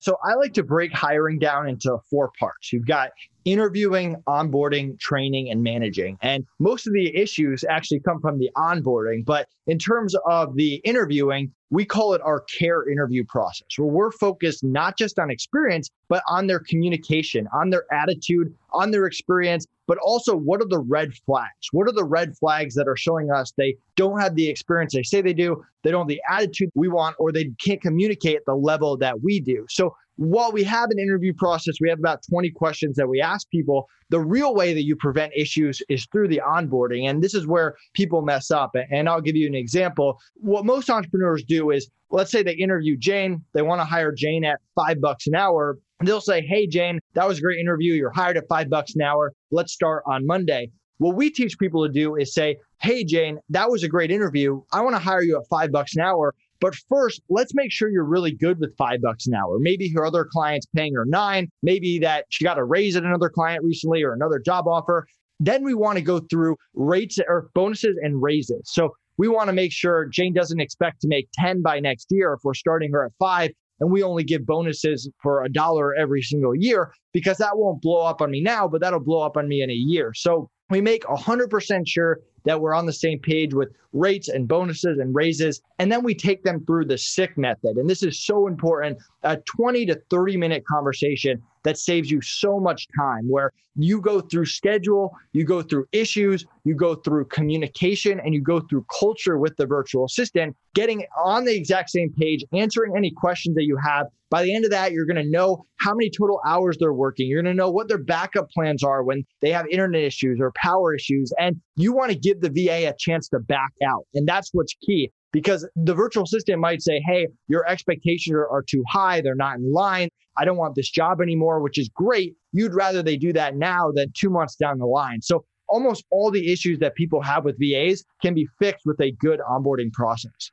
So 0.00 0.16
I 0.24 0.34
like 0.34 0.52
to 0.54 0.62
break 0.62 0.92
hiring 0.92 1.38
down 1.38 1.68
into 1.68 1.98
four 2.08 2.30
parts. 2.38 2.72
You've 2.72 2.86
got 2.86 3.10
interviewing, 3.44 4.16
onboarding, 4.26 4.98
training, 4.98 5.50
and 5.50 5.62
managing. 5.62 6.18
And 6.22 6.44
most 6.58 6.86
of 6.86 6.92
the 6.92 7.14
issues 7.16 7.64
actually 7.68 8.00
come 8.00 8.20
from 8.20 8.38
the 8.38 8.50
onboarding. 8.56 9.24
But 9.24 9.48
in 9.66 9.78
terms 9.78 10.14
of 10.26 10.54
the 10.56 10.76
interviewing, 10.84 11.52
we 11.70 11.84
call 11.84 12.14
it 12.14 12.22
our 12.22 12.40
care 12.40 12.88
interview 12.88 13.24
process, 13.24 13.66
where 13.76 13.88
we're 13.88 14.10
focused 14.10 14.64
not 14.64 14.96
just 14.96 15.18
on 15.18 15.30
experience, 15.30 15.90
but 16.08 16.22
on 16.28 16.46
their 16.46 16.60
communication, 16.60 17.46
on 17.52 17.70
their 17.70 17.84
attitude, 17.92 18.54
on 18.72 18.90
their 18.90 19.04
experience, 19.04 19.66
but 19.86 19.98
also 19.98 20.34
what 20.34 20.62
are 20.62 20.68
the 20.68 20.78
red 20.78 21.12
flags? 21.26 21.68
What 21.72 21.88
are 21.88 21.92
the 21.92 22.04
red 22.04 22.36
flags 22.38 22.74
that 22.74 22.88
are 22.88 22.96
showing 22.96 23.30
us 23.30 23.52
they 23.56 23.76
don't 23.96 24.20
have 24.20 24.34
the 24.34 24.48
experience 24.48 24.94
they 24.94 25.02
say 25.02 25.20
they 25.20 25.34
do, 25.34 25.62
they 25.82 25.90
don't 25.90 26.02
have 26.02 26.08
the 26.08 26.22
attitude 26.30 26.70
we 26.74 26.88
want, 26.88 27.16
or 27.18 27.32
they 27.32 27.50
can't 27.62 27.82
communicate 27.82 28.36
at 28.36 28.44
the 28.46 28.54
level 28.54 28.96
that 28.98 29.22
we 29.22 29.40
do. 29.40 29.66
So 29.68 29.94
while 30.18 30.50
we 30.50 30.64
have 30.64 30.90
an 30.90 30.98
interview 30.98 31.32
process, 31.32 31.76
we 31.80 31.88
have 31.88 32.00
about 32.00 32.24
20 32.28 32.50
questions 32.50 32.96
that 32.96 33.08
we 33.08 33.20
ask 33.20 33.48
people. 33.50 33.88
The 34.10 34.18
real 34.18 34.52
way 34.52 34.74
that 34.74 34.84
you 34.84 34.96
prevent 34.96 35.32
issues 35.36 35.80
is 35.88 36.08
through 36.10 36.26
the 36.26 36.42
onboarding. 36.44 37.08
And 37.08 37.22
this 37.22 37.34
is 37.34 37.46
where 37.46 37.76
people 37.94 38.22
mess 38.22 38.50
up. 38.50 38.72
And 38.90 39.08
I'll 39.08 39.20
give 39.20 39.36
you 39.36 39.46
an 39.46 39.54
example. 39.54 40.18
What 40.34 40.64
most 40.64 40.90
entrepreneurs 40.90 41.44
do 41.44 41.70
is 41.70 41.88
let's 42.10 42.32
say 42.32 42.42
they 42.42 42.54
interview 42.54 42.96
Jane, 42.96 43.44
they 43.54 43.62
want 43.62 43.80
to 43.80 43.84
hire 43.84 44.12
Jane 44.12 44.44
at 44.44 44.58
five 44.74 45.00
bucks 45.00 45.28
an 45.28 45.36
hour. 45.36 45.78
They'll 46.04 46.20
say, 46.20 46.44
Hey, 46.44 46.66
Jane, 46.66 46.98
that 47.14 47.28
was 47.28 47.38
a 47.38 47.42
great 47.42 47.60
interview. 47.60 47.94
You're 47.94 48.10
hired 48.10 48.36
at 48.36 48.48
five 48.48 48.68
bucks 48.68 48.96
an 48.96 49.02
hour. 49.02 49.32
Let's 49.52 49.72
start 49.72 50.02
on 50.06 50.26
Monday. 50.26 50.72
What 50.98 51.14
we 51.14 51.30
teach 51.30 51.60
people 51.60 51.86
to 51.86 51.92
do 51.92 52.16
is 52.16 52.34
say, 52.34 52.56
Hey, 52.80 53.04
Jane, 53.04 53.38
that 53.50 53.70
was 53.70 53.84
a 53.84 53.88
great 53.88 54.10
interview. 54.10 54.62
I 54.72 54.80
want 54.80 54.96
to 54.96 55.00
hire 55.00 55.22
you 55.22 55.36
at 55.36 55.46
five 55.48 55.70
bucks 55.70 55.94
an 55.94 56.02
hour. 56.02 56.34
But 56.60 56.74
first, 56.88 57.22
let's 57.28 57.54
make 57.54 57.70
sure 57.70 57.88
you're 57.88 58.04
really 58.04 58.32
good 58.32 58.58
with 58.58 58.76
five 58.76 59.00
bucks 59.02 59.26
an 59.26 59.34
hour. 59.34 59.58
Maybe 59.60 59.88
her 59.90 60.04
other 60.04 60.26
client's 60.30 60.66
paying 60.74 60.94
her 60.94 61.04
nine. 61.06 61.48
Maybe 61.62 61.98
that 62.00 62.24
she 62.30 62.44
got 62.44 62.58
a 62.58 62.64
raise 62.64 62.96
at 62.96 63.04
another 63.04 63.28
client 63.28 63.62
recently 63.64 64.02
or 64.02 64.12
another 64.12 64.40
job 64.44 64.66
offer. 64.66 65.06
Then 65.40 65.62
we 65.62 65.74
want 65.74 65.98
to 65.98 66.02
go 66.02 66.18
through 66.18 66.56
rates 66.74 67.18
or 67.28 67.50
bonuses 67.54 67.96
and 68.02 68.20
raises. 68.20 68.62
So 68.64 68.90
we 69.18 69.28
want 69.28 69.48
to 69.48 69.52
make 69.52 69.72
sure 69.72 70.06
Jane 70.06 70.32
doesn't 70.32 70.60
expect 70.60 71.00
to 71.02 71.08
make 71.08 71.28
10 71.34 71.62
by 71.62 71.80
next 71.80 72.06
year 72.10 72.32
if 72.32 72.40
we're 72.42 72.54
starting 72.54 72.92
her 72.92 73.04
at 73.04 73.12
five 73.18 73.50
and 73.80 73.90
we 73.90 74.02
only 74.02 74.24
give 74.24 74.44
bonuses 74.46 75.08
for 75.22 75.44
a 75.44 75.48
dollar 75.48 75.94
every 75.94 76.22
single 76.22 76.54
year 76.54 76.92
because 77.12 77.36
that 77.38 77.56
won't 77.56 77.80
blow 77.80 78.04
up 78.04 78.20
on 78.20 78.30
me 78.30 78.40
now, 78.40 78.66
but 78.66 78.80
that'll 78.80 79.00
blow 79.00 79.22
up 79.22 79.36
on 79.36 79.48
me 79.48 79.62
in 79.62 79.70
a 79.70 79.74
year. 79.74 80.12
So 80.14 80.50
we 80.70 80.80
make 80.80 81.04
100% 81.04 81.82
sure 81.86 82.18
that 82.48 82.62
we're 82.62 82.74
on 82.74 82.86
the 82.86 82.92
same 82.94 83.18
page 83.18 83.52
with 83.52 83.68
rates 83.92 84.28
and 84.28 84.48
bonuses 84.48 84.98
and 84.98 85.14
raises. 85.14 85.60
And 85.78 85.92
then 85.92 86.02
we 86.02 86.14
take 86.14 86.44
them 86.44 86.64
through 86.64 86.86
the 86.86 86.94
SICC 86.94 87.36
method. 87.36 87.76
And 87.76 87.90
this 87.90 88.02
is 88.02 88.24
so 88.24 88.46
important 88.46 88.98
a 89.22 89.36
20 89.36 89.84
to 89.84 90.00
30 90.08 90.38
minute 90.38 90.64
conversation 90.66 91.42
that 91.64 91.76
saves 91.76 92.10
you 92.10 92.22
so 92.22 92.58
much 92.58 92.86
time 92.98 93.28
where 93.28 93.52
you 93.76 94.00
go 94.00 94.20
through 94.20 94.46
schedule, 94.46 95.14
you 95.32 95.44
go 95.44 95.60
through 95.60 95.86
issues, 95.92 96.46
you 96.64 96.74
go 96.74 96.94
through 96.94 97.26
communication, 97.26 98.20
and 98.20 98.34
you 98.34 98.40
go 98.40 98.60
through 98.60 98.84
culture 98.98 99.38
with 99.38 99.56
the 99.56 99.66
virtual 99.66 100.04
assistant, 100.06 100.56
getting 100.74 101.04
on 101.22 101.44
the 101.44 101.54
exact 101.54 101.90
same 101.90 102.12
page, 102.18 102.44
answering 102.52 102.94
any 102.96 103.10
questions 103.10 103.54
that 103.56 103.64
you 103.64 103.76
have. 103.76 104.06
By 104.30 104.42
the 104.42 104.54
end 104.54 104.64
of 104.64 104.70
that, 104.72 104.92
you're 104.92 105.06
going 105.06 105.22
to 105.22 105.30
know 105.30 105.64
how 105.76 105.94
many 105.94 106.10
total 106.10 106.40
hours 106.46 106.76
they're 106.78 106.92
working. 106.92 107.28
You're 107.28 107.42
going 107.42 107.54
to 107.54 107.58
know 107.58 107.70
what 107.70 107.88
their 107.88 108.02
backup 108.02 108.50
plans 108.50 108.82
are 108.82 109.02
when 109.02 109.24
they 109.40 109.50
have 109.50 109.66
internet 109.68 110.02
issues 110.02 110.38
or 110.40 110.52
power 110.52 110.94
issues. 110.94 111.32
And 111.38 111.60
you 111.76 111.92
want 111.92 112.10
to 112.10 112.18
give 112.18 112.37
the 112.40 112.50
VA 112.50 112.88
a 112.88 112.94
chance 112.98 113.28
to 113.28 113.38
back 113.40 113.70
out. 113.86 114.04
And 114.14 114.26
that's 114.26 114.50
what's 114.52 114.74
key. 114.84 115.10
because 115.32 115.68
the 115.76 115.94
virtual 115.94 116.24
assistant 116.24 116.58
might 116.60 116.82
say, 116.82 117.02
Hey, 117.06 117.28
your 117.48 117.66
expectations 117.68 118.34
are, 118.34 118.48
are 118.48 118.62
too 118.62 118.82
high. 118.88 119.20
They're 119.20 119.34
not 119.34 119.56
in 119.56 119.72
line. 119.72 120.08
I 120.36 120.44
don't 120.44 120.56
want 120.56 120.74
this 120.74 120.90
job 120.90 121.20
anymore, 121.20 121.60
which 121.60 121.78
is 121.78 121.90
great. 121.94 122.34
You'd 122.52 122.74
rather 122.74 123.02
they 123.02 123.16
do 123.16 123.32
that 123.32 123.56
now 123.56 123.90
than 123.94 124.12
two 124.16 124.30
months 124.30 124.56
down 124.56 124.78
the 124.78 124.86
line. 124.86 125.20
So 125.20 125.44
almost 125.68 126.04
all 126.10 126.30
the 126.30 126.50
issues 126.52 126.78
that 126.78 126.94
people 126.94 127.22
have 127.22 127.44
with 127.44 127.56
VAs 127.58 128.04
can 128.22 128.34
be 128.34 128.46
fixed 128.58 128.86
with 128.86 129.00
a 129.00 129.12
good 129.12 129.40
onboarding 129.40 129.92
process. 129.92 130.50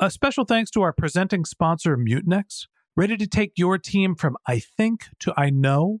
A 0.00 0.10
special 0.10 0.44
thanks 0.44 0.70
to 0.72 0.82
our 0.82 0.92
presenting 0.92 1.44
sponsor, 1.44 1.96
Mutinex. 1.96 2.66
Ready 2.94 3.16
to 3.16 3.26
take 3.26 3.52
your 3.56 3.78
team 3.78 4.14
from 4.14 4.36
I 4.46 4.58
think 4.58 5.06
to 5.20 5.32
I 5.36 5.50
know? 5.50 6.00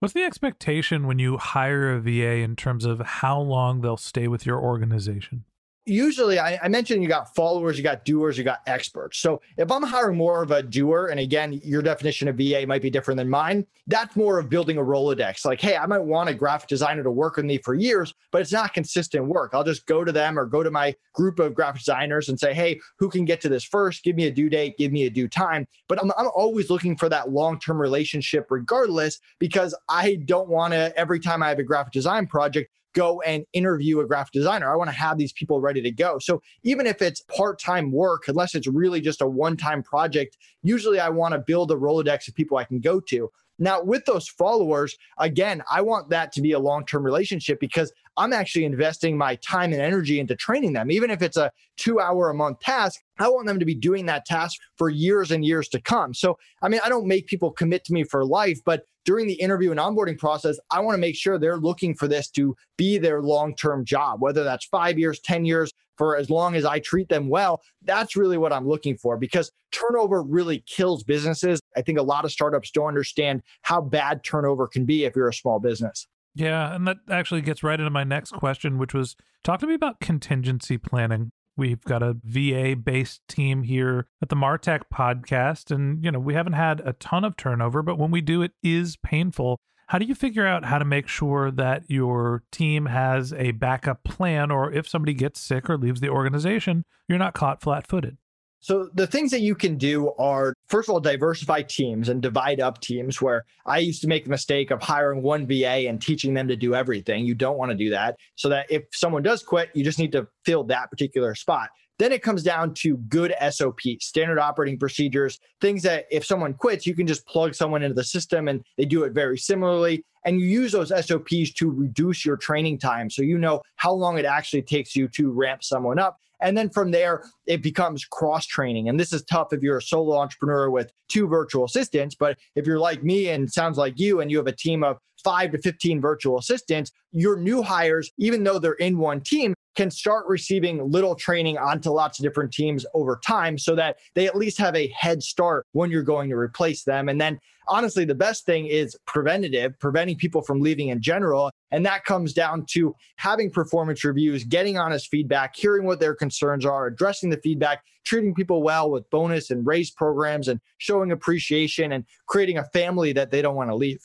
What's 0.00 0.14
the 0.14 0.24
expectation 0.24 1.06
when 1.06 1.18
you 1.18 1.36
hire 1.36 1.92
a 1.92 2.00
VA 2.00 2.36
in 2.36 2.56
terms 2.56 2.86
of 2.86 3.00
how 3.00 3.38
long 3.38 3.82
they'll 3.82 3.98
stay 3.98 4.28
with 4.28 4.46
your 4.46 4.58
organization? 4.58 5.44
Usually 5.90 6.38
I, 6.38 6.58
I, 6.62 6.68
mentioned 6.68 7.02
you 7.02 7.08
got 7.08 7.34
followers, 7.34 7.76
you 7.76 7.82
got 7.82 8.04
doers, 8.04 8.38
you 8.38 8.44
got 8.44 8.60
experts. 8.66 9.18
So 9.18 9.42
if 9.56 9.70
I'm 9.70 9.82
hiring 9.82 10.16
more 10.16 10.42
of 10.42 10.50
a 10.50 10.62
doer, 10.62 11.08
and 11.08 11.18
again, 11.18 11.60
your 11.64 11.82
definition 11.82 12.28
of 12.28 12.36
VA 12.36 12.64
might 12.66 12.82
be 12.82 12.90
different 12.90 13.18
than 13.18 13.28
mine, 13.28 13.66
that's 13.86 14.14
more 14.14 14.38
of 14.38 14.48
building 14.48 14.78
a 14.78 14.82
Rolodex. 14.82 15.44
Like, 15.44 15.60
hey, 15.60 15.76
I 15.76 15.86
might 15.86 15.98
want 16.02 16.28
a 16.28 16.34
graphic 16.34 16.68
designer 16.68 17.02
to 17.02 17.10
work 17.10 17.36
with 17.36 17.44
me 17.44 17.58
for 17.58 17.74
years, 17.74 18.14
but 18.30 18.40
it's 18.40 18.52
not 18.52 18.72
consistent 18.72 19.26
work. 19.26 19.50
I'll 19.52 19.64
just 19.64 19.86
go 19.86 20.04
to 20.04 20.12
them 20.12 20.38
or 20.38 20.46
go 20.46 20.62
to 20.62 20.70
my 20.70 20.94
group 21.12 21.40
of 21.40 21.54
graphic 21.54 21.80
designers 21.80 22.28
and 22.28 22.38
say, 22.38 22.54
hey, 22.54 22.80
who 22.98 23.08
can 23.08 23.24
get 23.24 23.40
to 23.42 23.48
this 23.48 23.64
first? 23.64 24.04
Give 24.04 24.16
me 24.16 24.26
a 24.26 24.30
due 24.30 24.48
date, 24.48 24.78
give 24.78 24.92
me 24.92 25.06
a 25.06 25.10
due 25.10 25.28
time. 25.28 25.66
But 25.88 26.00
I'm, 26.00 26.12
I'm 26.16 26.30
always 26.34 26.70
looking 26.70 26.96
for 26.96 27.08
that 27.08 27.30
long 27.30 27.58
term 27.58 27.80
relationship 27.80 28.46
regardless, 28.50 29.18
because 29.38 29.74
I 29.88 30.16
don't 30.24 30.48
want 30.48 30.72
to, 30.72 30.96
every 30.96 31.18
time 31.18 31.42
I 31.42 31.48
have 31.48 31.58
a 31.58 31.64
graphic 31.64 31.92
design 31.92 32.26
project, 32.26 32.70
go 32.94 33.20
and 33.22 33.44
interview 33.52 34.00
a 34.00 34.06
graphic 34.06 34.32
designer. 34.32 34.72
I 34.72 34.76
want 34.76 34.90
to 34.90 34.96
have 34.96 35.18
these 35.18 35.32
people 35.32 35.60
ready 35.60 35.82
to 35.82 35.90
go. 35.90 36.18
So 36.18 36.42
even 36.62 36.86
if 36.86 37.00
it's 37.02 37.20
part-time 37.22 37.92
work, 37.92 38.28
unless 38.28 38.54
it's 38.54 38.66
really 38.66 39.00
just 39.00 39.20
a 39.20 39.26
one-time 39.26 39.82
project, 39.82 40.36
usually 40.62 41.00
I 41.00 41.08
want 41.08 41.32
to 41.32 41.38
build 41.38 41.70
a 41.70 41.74
Rolodex 41.74 42.28
of 42.28 42.34
people 42.34 42.58
I 42.58 42.64
can 42.64 42.80
go 42.80 43.00
to. 43.00 43.30
Now, 43.60 43.82
with 43.82 44.06
those 44.06 44.26
followers, 44.26 44.96
again, 45.18 45.62
I 45.70 45.82
want 45.82 46.08
that 46.10 46.32
to 46.32 46.40
be 46.40 46.52
a 46.52 46.58
long 46.58 46.86
term 46.86 47.04
relationship 47.04 47.60
because 47.60 47.92
I'm 48.16 48.32
actually 48.32 48.64
investing 48.64 49.16
my 49.16 49.36
time 49.36 49.72
and 49.72 49.80
energy 49.80 50.18
into 50.18 50.34
training 50.34 50.72
them. 50.72 50.90
Even 50.90 51.10
if 51.10 51.22
it's 51.22 51.36
a 51.36 51.52
two 51.76 52.00
hour 52.00 52.30
a 52.30 52.34
month 52.34 52.60
task, 52.60 53.00
I 53.18 53.28
want 53.28 53.46
them 53.46 53.58
to 53.58 53.64
be 53.64 53.74
doing 53.74 54.06
that 54.06 54.24
task 54.24 54.58
for 54.76 54.88
years 54.88 55.30
and 55.30 55.44
years 55.44 55.68
to 55.68 55.80
come. 55.80 56.14
So, 56.14 56.38
I 56.62 56.68
mean, 56.68 56.80
I 56.82 56.88
don't 56.88 57.06
make 57.06 57.26
people 57.26 57.52
commit 57.52 57.84
to 57.84 57.92
me 57.92 58.02
for 58.02 58.24
life, 58.24 58.58
but 58.64 58.84
during 59.04 59.26
the 59.26 59.34
interview 59.34 59.70
and 59.70 59.80
onboarding 59.80 60.18
process, 60.18 60.58
I 60.70 60.80
want 60.80 60.94
to 60.94 61.00
make 61.00 61.16
sure 61.16 61.38
they're 61.38 61.56
looking 61.56 61.94
for 61.94 62.08
this 62.08 62.28
to 62.30 62.56
be 62.76 62.98
their 62.98 63.22
long 63.22 63.54
term 63.54 63.84
job, 63.84 64.20
whether 64.20 64.42
that's 64.42 64.66
five 64.66 64.98
years, 64.98 65.20
10 65.20 65.44
years, 65.44 65.72
for 66.00 66.16
as 66.16 66.30
long 66.30 66.54
as 66.56 66.64
I 66.64 66.78
treat 66.78 67.10
them 67.10 67.28
well. 67.28 67.60
That's 67.82 68.16
really 68.16 68.38
what 68.38 68.54
I'm 68.54 68.66
looking 68.66 68.96
for 68.96 69.18
because 69.18 69.52
turnover 69.70 70.22
really 70.22 70.64
kills 70.66 71.02
businesses. 71.02 71.60
I 71.76 71.82
think 71.82 71.98
a 71.98 72.02
lot 72.02 72.24
of 72.24 72.32
startups 72.32 72.70
don't 72.70 72.88
understand 72.88 73.42
how 73.60 73.82
bad 73.82 74.24
turnover 74.24 74.66
can 74.66 74.86
be 74.86 75.04
if 75.04 75.14
you're 75.14 75.28
a 75.28 75.34
small 75.34 75.60
business. 75.60 76.08
Yeah, 76.34 76.74
and 76.74 76.86
that 76.86 76.96
actually 77.10 77.42
gets 77.42 77.62
right 77.62 77.78
into 77.78 77.90
my 77.90 78.04
next 78.04 78.30
question, 78.32 78.78
which 78.78 78.94
was 78.94 79.14
talk 79.44 79.60
to 79.60 79.66
me 79.66 79.74
about 79.74 80.00
contingency 80.00 80.78
planning. 80.78 81.32
We've 81.54 81.84
got 81.84 82.02
a 82.02 82.16
VA 82.24 82.76
based 82.82 83.20
team 83.28 83.64
here 83.64 84.06
at 84.22 84.30
the 84.30 84.36
Martech 84.36 84.84
podcast, 84.90 85.70
and 85.70 86.02
you 86.02 86.10
know 86.10 86.18
we 86.18 86.32
haven't 86.32 86.54
had 86.54 86.80
a 86.80 86.94
ton 86.94 87.24
of 87.24 87.36
turnover, 87.36 87.82
but 87.82 87.98
when 87.98 88.10
we 88.10 88.22
do, 88.22 88.40
it 88.40 88.52
is 88.62 88.96
painful. 88.96 89.60
How 89.90 89.98
do 89.98 90.04
you 90.04 90.14
figure 90.14 90.46
out 90.46 90.64
how 90.64 90.78
to 90.78 90.84
make 90.84 91.08
sure 91.08 91.50
that 91.50 91.82
your 91.88 92.44
team 92.52 92.86
has 92.86 93.32
a 93.32 93.50
backup 93.50 94.04
plan, 94.04 94.52
or 94.52 94.72
if 94.72 94.88
somebody 94.88 95.14
gets 95.14 95.40
sick 95.40 95.68
or 95.68 95.76
leaves 95.76 96.00
the 96.00 96.10
organization, 96.10 96.84
you're 97.08 97.18
not 97.18 97.34
caught 97.34 97.60
flat 97.60 97.88
footed? 97.88 98.16
So 98.60 98.88
the 98.94 99.08
things 99.08 99.32
that 99.32 99.40
you 99.40 99.56
can 99.56 99.76
do 99.76 100.12
are 100.16 100.54
first 100.68 100.88
of 100.88 100.92
all 100.92 101.00
diversify 101.00 101.62
teams 101.62 102.08
and 102.08 102.22
divide 102.22 102.60
up 102.60 102.80
teams 102.80 103.20
where 103.20 103.44
I 103.66 103.78
used 103.78 104.00
to 104.02 104.06
make 104.06 104.22
the 104.22 104.30
mistake 104.30 104.70
of 104.70 104.80
hiring 104.80 105.22
one 105.22 105.48
VA 105.48 105.88
and 105.88 106.00
teaching 106.00 106.34
them 106.34 106.46
to 106.46 106.54
do 106.54 106.72
everything. 106.72 107.24
You 107.24 107.34
don't 107.34 107.58
want 107.58 107.72
to 107.72 107.76
do 107.76 107.90
that. 107.90 108.14
So 108.36 108.48
that 108.50 108.70
if 108.70 108.84
someone 108.92 109.24
does 109.24 109.42
quit, 109.42 109.70
you 109.74 109.82
just 109.82 109.98
need 109.98 110.12
to 110.12 110.28
fill 110.44 110.62
that 110.64 110.88
particular 110.88 111.34
spot. 111.34 111.70
Then 112.00 112.12
it 112.12 112.22
comes 112.22 112.42
down 112.42 112.72
to 112.76 112.96
good 112.96 113.34
SOP, 113.50 113.80
standard 114.00 114.38
operating 114.38 114.78
procedures, 114.78 115.38
things 115.60 115.82
that 115.82 116.06
if 116.10 116.24
someone 116.24 116.54
quits, 116.54 116.86
you 116.86 116.94
can 116.94 117.06
just 117.06 117.26
plug 117.26 117.54
someone 117.54 117.82
into 117.82 117.94
the 117.94 118.02
system 118.02 118.48
and 118.48 118.64
they 118.78 118.86
do 118.86 119.04
it 119.04 119.12
very 119.12 119.36
similarly. 119.36 120.02
And 120.24 120.40
you 120.40 120.46
use 120.46 120.72
those 120.72 120.88
SOPs 120.88 121.52
to 121.56 121.70
reduce 121.70 122.24
your 122.24 122.38
training 122.38 122.78
time. 122.78 123.10
So 123.10 123.20
you 123.20 123.36
know 123.36 123.60
how 123.76 123.92
long 123.92 124.16
it 124.16 124.24
actually 124.24 124.62
takes 124.62 124.96
you 124.96 125.08
to 125.08 125.30
ramp 125.30 125.62
someone 125.62 125.98
up. 125.98 126.16
And 126.40 126.56
then 126.56 126.70
from 126.70 126.90
there, 126.90 127.24
it 127.44 127.62
becomes 127.62 128.06
cross 128.06 128.46
training. 128.46 128.88
And 128.88 128.98
this 128.98 129.12
is 129.12 129.22
tough 129.24 129.52
if 129.52 129.60
you're 129.60 129.76
a 129.76 129.82
solo 129.82 130.16
entrepreneur 130.16 130.70
with 130.70 130.90
two 131.08 131.28
virtual 131.28 131.66
assistants. 131.66 132.14
But 132.14 132.38
if 132.54 132.66
you're 132.66 132.78
like 132.78 133.04
me 133.04 133.28
and 133.28 133.52
sounds 133.52 133.76
like 133.76 134.00
you, 134.00 134.22
and 134.22 134.30
you 134.30 134.38
have 134.38 134.46
a 134.46 134.52
team 134.52 134.82
of 134.82 134.96
five 135.22 135.52
to 135.52 135.58
15 135.58 136.00
virtual 136.00 136.38
assistants, 136.38 136.92
your 137.12 137.36
new 137.36 137.62
hires, 137.62 138.10
even 138.16 138.42
though 138.42 138.58
they're 138.58 138.72
in 138.72 138.96
one 138.96 139.20
team, 139.20 139.52
can 139.76 139.90
start 139.90 140.26
receiving 140.26 140.90
little 140.90 141.14
training 141.14 141.58
onto 141.58 141.90
lots 141.90 142.18
of 142.18 142.24
different 142.24 142.52
teams 142.52 142.84
over 142.94 143.20
time 143.24 143.56
so 143.56 143.74
that 143.74 143.96
they 144.14 144.26
at 144.26 144.36
least 144.36 144.58
have 144.58 144.74
a 144.74 144.88
head 144.88 145.22
start 145.22 145.66
when 145.72 145.90
you're 145.90 146.02
going 146.02 146.28
to 146.30 146.36
replace 146.36 146.84
them. 146.84 147.08
And 147.08 147.20
then 147.20 147.38
honestly, 147.68 148.04
the 148.04 148.14
best 148.14 148.44
thing 148.44 148.66
is 148.66 148.96
preventative, 149.06 149.78
preventing 149.78 150.16
people 150.16 150.42
from 150.42 150.60
leaving 150.60 150.88
in 150.88 151.00
general. 151.00 151.50
And 151.70 151.86
that 151.86 152.04
comes 152.04 152.32
down 152.32 152.66
to 152.70 152.94
having 153.16 153.50
performance 153.50 154.04
reviews, 154.04 154.44
getting 154.44 154.76
honest 154.76 155.08
feedback, 155.08 155.54
hearing 155.56 155.86
what 155.86 156.00
their 156.00 156.14
concerns 156.14 156.66
are, 156.66 156.86
addressing 156.86 157.30
the 157.30 157.38
feedback, 157.38 157.84
treating 158.04 158.34
people 158.34 158.62
well 158.62 158.90
with 158.90 159.08
bonus 159.10 159.50
and 159.50 159.66
raise 159.66 159.90
programs, 159.90 160.48
and 160.48 160.60
showing 160.78 161.12
appreciation 161.12 161.92
and 161.92 162.04
creating 162.26 162.58
a 162.58 162.64
family 162.64 163.12
that 163.12 163.30
they 163.30 163.40
don't 163.40 163.56
want 163.56 163.70
to 163.70 163.76
leave. 163.76 164.00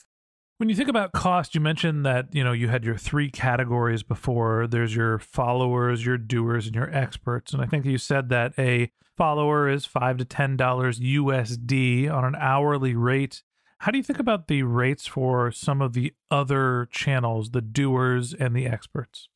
When 0.58 0.70
you 0.70 0.74
think 0.74 0.88
about 0.88 1.12
cost, 1.12 1.54
you 1.54 1.60
mentioned 1.60 2.06
that, 2.06 2.34
you 2.34 2.42
know, 2.42 2.52
you 2.52 2.68
had 2.68 2.82
your 2.82 2.96
three 2.96 3.30
categories 3.30 4.02
before. 4.02 4.66
There's 4.66 4.96
your 4.96 5.18
followers, 5.18 6.06
your 6.06 6.16
doers, 6.16 6.64
and 6.64 6.74
your 6.74 6.90
experts. 6.94 7.52
And 7.52 7.60
I 7.60 7.66
think 7.66 7.84
you 7.84 7.98
said 7.98 8.30
that 8.30 8.58
a 8.58 8.90
follower 9.18 9.68
is 9.68 9.84
5 9.84 10.16
to 10.16 10.24
$10 10.24 10.56
USD 10.56 12.10
on 12.10 12.24
an 12.24 12.36
hourly 12.36 12.94
rate. 12.94 13.42
How 13.80 13.90
do 13.90 13.98
you 13.98 14.04
think 14.04 14.18
about 14.18 14.48
the 14.48 14.62
rates 14.62 15.06
for 15.06 15.52
some 15.52 15.82
of 15.82 15.92
the 15.92 16.14
other 16.30 16.88
channels, 16.90 17.50
the 17.50 17.60
doers 17.60 18.32
and 18.32 18.56
the 18.56 18.66
experts? 18.66 19.28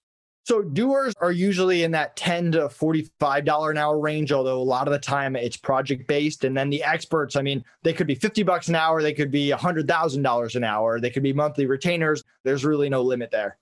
So 0.45 0.63
doers 0.63 1.15
are 1.21 1.33
usually 1.33 1.85
in 1.85 1.91
that 1.93 2.17
10 2.17 2.53
to 2.53 2.61
$45 2.69 3.71
an 3.71 3.79
hour 3.79 3.99
range, 3.99 4.33
although 4.33 4.61
a 4.61 4.63
lot 4.63 4.89
of 4.89 4.93
the 4.93 4.99
time 4.99 5.37
it's 5.37 5.57
project 5.57 6.07
based. 6.09 6.45
And 6.45 6.57
then 6.57 6.71
the 6.71 6.83
experts, 6.83 7.37
I 7.37 7.43
mean, 7.43 7.63
they 7.83 7.93
could 7.93 8.07
be 8.07 8.15
50 8.15 8.43
bucks 8.43 8.69
an 8.69 8.75
hour, 8.75 9.03
they 9.03 9.13
could 9.13 9.31
be 9.31 9.51
$100,000 9.51 10.55
an 10.55 10.65
hour, 10.65 10.99
they 10.99 11.11
could 11.11 11.23
be 11.23 11.33
monthly 11.33 11.67
retainers. 11.67 12.25
There's 12.43 12.65
really 12.65 12.89
no 12.89 13.03
limit 13.03 13.31
there. 13.31 13.59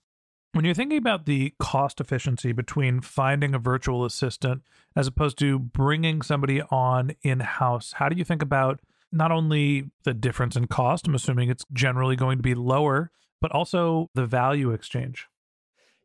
When 0.52 0.64
you're 0.64 0.74
thinking 0.74 0.98
about 0.98 1.26
the 1.26 1.52
cost 1.58 2.00
efficiency 2.00 2.52
between 2.52 3.00
finding 3.00 3.54
a 3.54 3.58
virtual 3.58 4.04
assistant 4.04 4.62
as 4.96 5.06
opposed 5.06 5.38
to 5.40 5.58
bringing 5.58 6.22
somebody 6.22 6.62
on 6.62 7.12
in 7.22 7.40
house, 7.40 7.92
how 7.96 8.08
do 8.08 8.16
you 8.16 8.24
think 8.24 8.40
about 8.40 8.80
not 9.12 9.30
only 9.30 9.90
the 10.04 10.14
difference 10.14 10.56
in 10.56 10.66
cost? 10.66 11.06
I'm 11.06 11.14
assuming 11.14 11.50
it's 11.50 11.66
generally 11.72 12.16
going 12.16 12.38
to 12.38 12.42
be 12.42 12.54
lower, 12.54 13.10
but 13.40 13.52
also 13.52 14.10
the 14.14 14.26
value 14.26 14.70
exchange. 14.70 15.28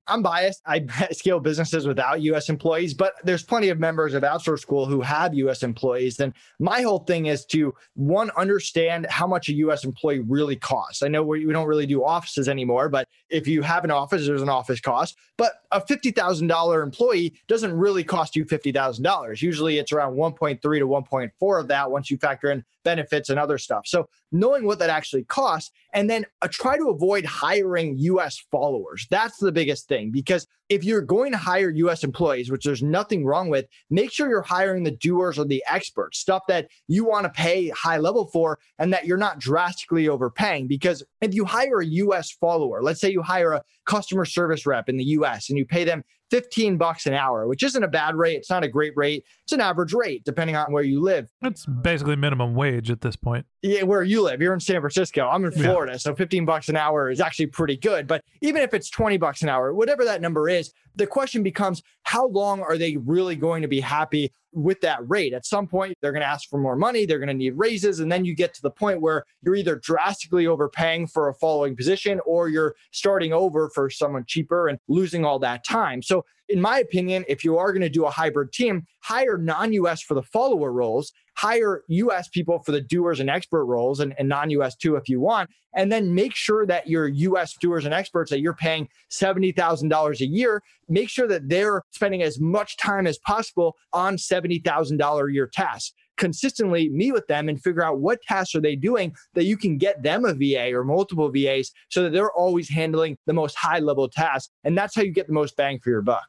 I'm 0.08 0.22
biased. 0.22 0.62
I 0.66 0.86
scale 1.12 1.40
businesses 1.40 1.88
without 1.88 2.22
US 2.22 2.50
employees, 2.50 2.94
but 2.94 3.14
there's 3.24 3.44
plenty 3.44 3.70
of 3.70 3.80
members 3.80 4.14
of 4.14 4.24
Outsource 4.24 4.60
School 4.60 4.86
who 4.86 5.02
have 5.02 5.34
US 5.34 5.64
employees. 5.64 6.20
And 6.20 6.34
my 6.60 6.82
whole 6.82 7.00
thing 7.00 7.28
is 7.28 7.46
to 7.48 7.74
one, 7.96 8.32
understand 8.38 9.06
how 9.10 9.28
much 9.28 9.50
a 9.50 9.54
US 9.54 9.84
employee 9.84 10.20
really 10.20 10.56
costs. 10.56 11.04
I 11.04 11.08
know 11.08 11.24
we, 11.24 11.46
don't 11.46 11.68
really 11.68 11.86
do 11.86 12.04
offices 12.04 12.50
anymore, 12.50 12.90
but 12.90 13.08
if 13.30 13.48
you 13.48 13.62
have 13.62 13.84
an 13.84 13.92
office, 13.92 14.26
there's 14.26 14.42
an 14.42 14.50
office 14.50 14.82
cost. 14.82 15.18
But 15.38 15.54
a 15.72 15.82
$50,000 15.82 16.84
employee 16.84 17.34
doesn't 17.48 17.74
really 17.74 18.04
cost 18.04 18.36
you 18.36 18.46
$50,000. 18.46 19.42
Usually 19.42 19.78
it's 19.78 19.92
around 19.92 20.16
1.3 20.16 20.62
to 20.62 20.70
1.4 20.70 21.60
of 21.60 21.68
that 21.70 21.92
once 21.92 22.12
you 22.12 22.18
factor 22.18 22.52
in 22.52 22.64
benefits 22.84 23.30
and 23.30 23.40
other 23.40 23.58
stuff. 23.58 23.84
So 23.86 24.08
knowing 24.32 24.66
what 24.66 24.80
that 24.80 24.90
actually 24.90 25.24
costs, 25.26 25.72
and 25.94 26.10
then 26.10 26.26
uh, 26.42 26.48
try 26.52 26.78
to 26.78 26.90
avoid 26.90 27.26
hiring 27.26 27.98
US 27.98 28.44
followers. 28.52 29.08
That's 29.10 29.38
the 29.38 29.52
biggest 29.52 29.88
thing 29.88 30.12
because 30.12 30.48
if 30.70 30.84
you're 30.84 31.02
going 31.02 31.32
to 31.32 31.38
hire 31.38 31.70
US 31.70 32.04
employees, 32.04 32.50
which 32.50 32.64
there's 32.64 32.82
nothing 32.82 33.26
wrong 33.26 33.50
with, 33.50 33.66
make 33.90 34.12
sure 34.12 34.30
you're 34.30 34.42
hiring 34.42 34.84
the 34.84 34.92
doers 34.92 35.38
or 35.38 35.46
the 35.46 35.64
experts, 35.70 36.20
stuff 36.20 36.44
that 36.48 36.68
you 36.88 37.06
want 37.06 37.26
to 37.26 37.30
pay 37.30 37.70
high 37.70 37.98
level 37.98 38.30
for 38.34 38.60
and 38.80 38.92
that 38.92 39.06
you're 39.06 39.18
not 39.18 39.40
drastically 39.40 40.08
overpaying. 40.08 40.68
Because 40.68 41.04
if 41.22 41.34
you 41.34 41.46
hire 41.46 41.82
a 41.82 41.86
US 41.86 42.32
follower, 42.32 42.82
let's 42.82 43.02
say 43.02 43.12
you 43.12 43.22
hire 43.22 43.54
a 43.54 43.64
customer 43.86 44.26
service 44.26 44.66
rep 44.66 44.90
in 44.90 44.98
the 44.98 45.04
US 45.04 45.50
and 45.50 45.58
you 45.58 45.66
pay 45.66 45.84
them 45.84 46.04
15 46.34 46.78
bucks 46.78 47.06
an 47.06 47.14
hour, 47.14 47.48
which 47.48 47.62
isn't 47.62 47.84
a 47.84 47.88
bad 47.88 48.16
rate. 48.16 48.38
It's 48.38 48.50
not 48.50 48.64
a 48.64 48.68
great 48.68 48.94
rate. 48.96 49.24
It's 49.44 49.54
an 49.54 49.62
average 49.62 49.94
rate 49.94 50.24
depending 50.26 50.56
on 50.56 50.74
where 50.74 50.82
you 50.82 51.00
live. 51.00 51.30
It's 51.44 51.64
basically 51.68 52.16
minimum 52.16 52.56
wage 52.56 52.90
at 52.90 53.02
this 53.02 53.16
point. 53.16 53.46
Yeah, 53.62 53.84
where 53.84 54.02
you 54.02 54.24
live. 54.24 54.42
You're 54.42 54.56
in 54.56 54.60
San 54.60 54.82
Francisco. 54.82 55.28
I'm 55.28 55.46
in 55.46 55.52
Florida. 55.52 55.92
Yeah. 55.92 55.98
So 56.00 56.16
15 56.16 56.44
bucks 56.44 56.70
an 56.70 56.76
hour 56.76 57.12
is 57.12 57.22
actually 57.22 57.46
pretty 57.48 57.78
good. 57.78 58.08
But 58.08 58.24
even 58.42 58.64
if 58.64 58.74
it's 58.74 58.90
20 58.90 59.18
bucks 59.18 59.44
an 59.44 59.50
hour, 59.50 59.76
whatever 59.76 60.04
that 60.06 60.22
number 60.22 60.50
is, 60.50 60.74
the 60.96 61.06
question 61.06 61.44
becomes 61.44 61.84
how 62.02 62.26
long 62.30 62.62
are 62.62 62.80
they 62.80 62.98
really 62.98 63.36
going 63.36 63.62
to 63.62 63.68
be 63.68 63.80
happy 63.80 64.32
with 64.54 64.82
that 64.82 65.08
rate? 65.10 65.34
At 65.34 65.46
some 65.46 65.68
point, 65.68 65.98
they're 66.02 66.12
going 66.12 66.22
to 66.22 66.28
ask 66.28 66.50
for 66.50 66.58
more 66.60 66.76
money, 66.76 67.06
they're 67.06 67.20
going 67.20 67.28
to 67.28 67.34
need 67.34 67.58
raises. 67.58 68.00
And 68.00 68.12
then 68.12 68.26
you 68.26 68.36
get 68.36 68.54
to 68.56 68.62
the 68.62 68.72
point 68.72 69.02
where 69.02 69.26
you're 69.42 69.56
either 69.56 69.76
drastically 69.76 70.48
overpaying 70.48 71.08
for 71.08 71.30
a 71.30 71.34
following 71.34 71.76
position 71.76 72.20
or 72.26 72.50
you're 72.50 72.76
starting 72.92 73.34
over 73.34 73.70
for 73.70 73.90
someone 73.90 74.26
cheaper 74.26 74.68
and 74.68 74.80
losing 74.88 75.26
all 75.26 75.40
that 75.40 75.64
time. 75.64 76.02
So 76.02 76.26
in 76.50 76.62
my 76.62 76.80
opinion, 76.80 77.26
if 77.28 77.44
you 77.44 77.58
are 77.58 77.72
going 77.72 77.82
to 77.82 77.90
do 77.90 78.06
a 78.06 78.10
hybrid 78.10 78.52
team, 78.52 78.86
hire 79.02 79.38
non 79.38 79.74
US 79.74 80.02
for 80.02 80.14
the 80.14 80.24
follower 80.24 80.72
roles, 80.72 81.12
hire 81.36 81.84
US 81.88 82.28
people 82.28 82.60
for 82.60 82.72
the 82.72 82.82
doers 82.82 83.20
and 83.20 83.30
expert 83.30 83.66
roles, 83.66 84.00
and, 84.00 84.14
and 84.18 84.28
non 84.28 84.50
US 84.52 84.76
too 84.76 84.96
if 84.96 85.08
you 85.08 85.20
want. 85.20 85.50
And 85.76 85.92
then 85.92 86.14
make 86.14 86.36
sure 86.36 86.66
that 86.66 86.88
your 86.88 87.08
US 87.08 87.56
doers 87.60 87.86
and 87.86 87.94
experts 87.94 88.30
that 88.30 88.42
you're 88.42 88.54
paying 88.54 88.88
$70,000 89.12 90.20
a 90.20 90.26
year, 90.26 90.62
make 90.90 91.10
sure 91.10 91.28
that 91.28 91.50
they're 91.50 91.82
spending 91.92 92.22
as 92.22 92.40
much 92.40 92.78
time 92.78 93.08
as 93.08 93.18
possible 93.20 93.76
on 93.92 94.18
$70,000 94.18 95.30
a 95.30 95.34
year 95.34 95.48
tasks 95.48 95.94
consistently 96.18 96.90
meet 96.90 97.12
with 97.12 97.28
them 97.28 97.50
and 97.50 97.62
figure 97.62 97.84
out 97.84 98.00
what 98.00 98.22
tasks 98.22 98.56
are 98.56 98.62
they 98.62 98.76
doing 98.76 99.16
that 99.34 99.46
you 99.46 99.58
can 99.58 99.78
get 99.78 100.04
them 100.04 100.26
a 100.26 100.34
VA 100.34 100.74
or 100.74 100.84
multiple 100.84 101.30
VAs 101.30 101.72
so 101.90 102.04
that 102.04 102.12
they're 102.12 102.32
always 102.32 102.70
handling 102.70 103.18
the 103.26 103.34
most 103.34 103.56
high 103.56 103.80
level 103.80 104.08
tasks. 104.08 104.52
And 104.64 104.78
that's 104.78 104.96
how 104.96 105.02
you 105.02 105.12
get 105.12 105.28
the 105.28 105.34
most 105.34 105.58
bang 105.58 105.80
for 105.80 105.90
your 105.90 106.02
buck. 106.02 106.28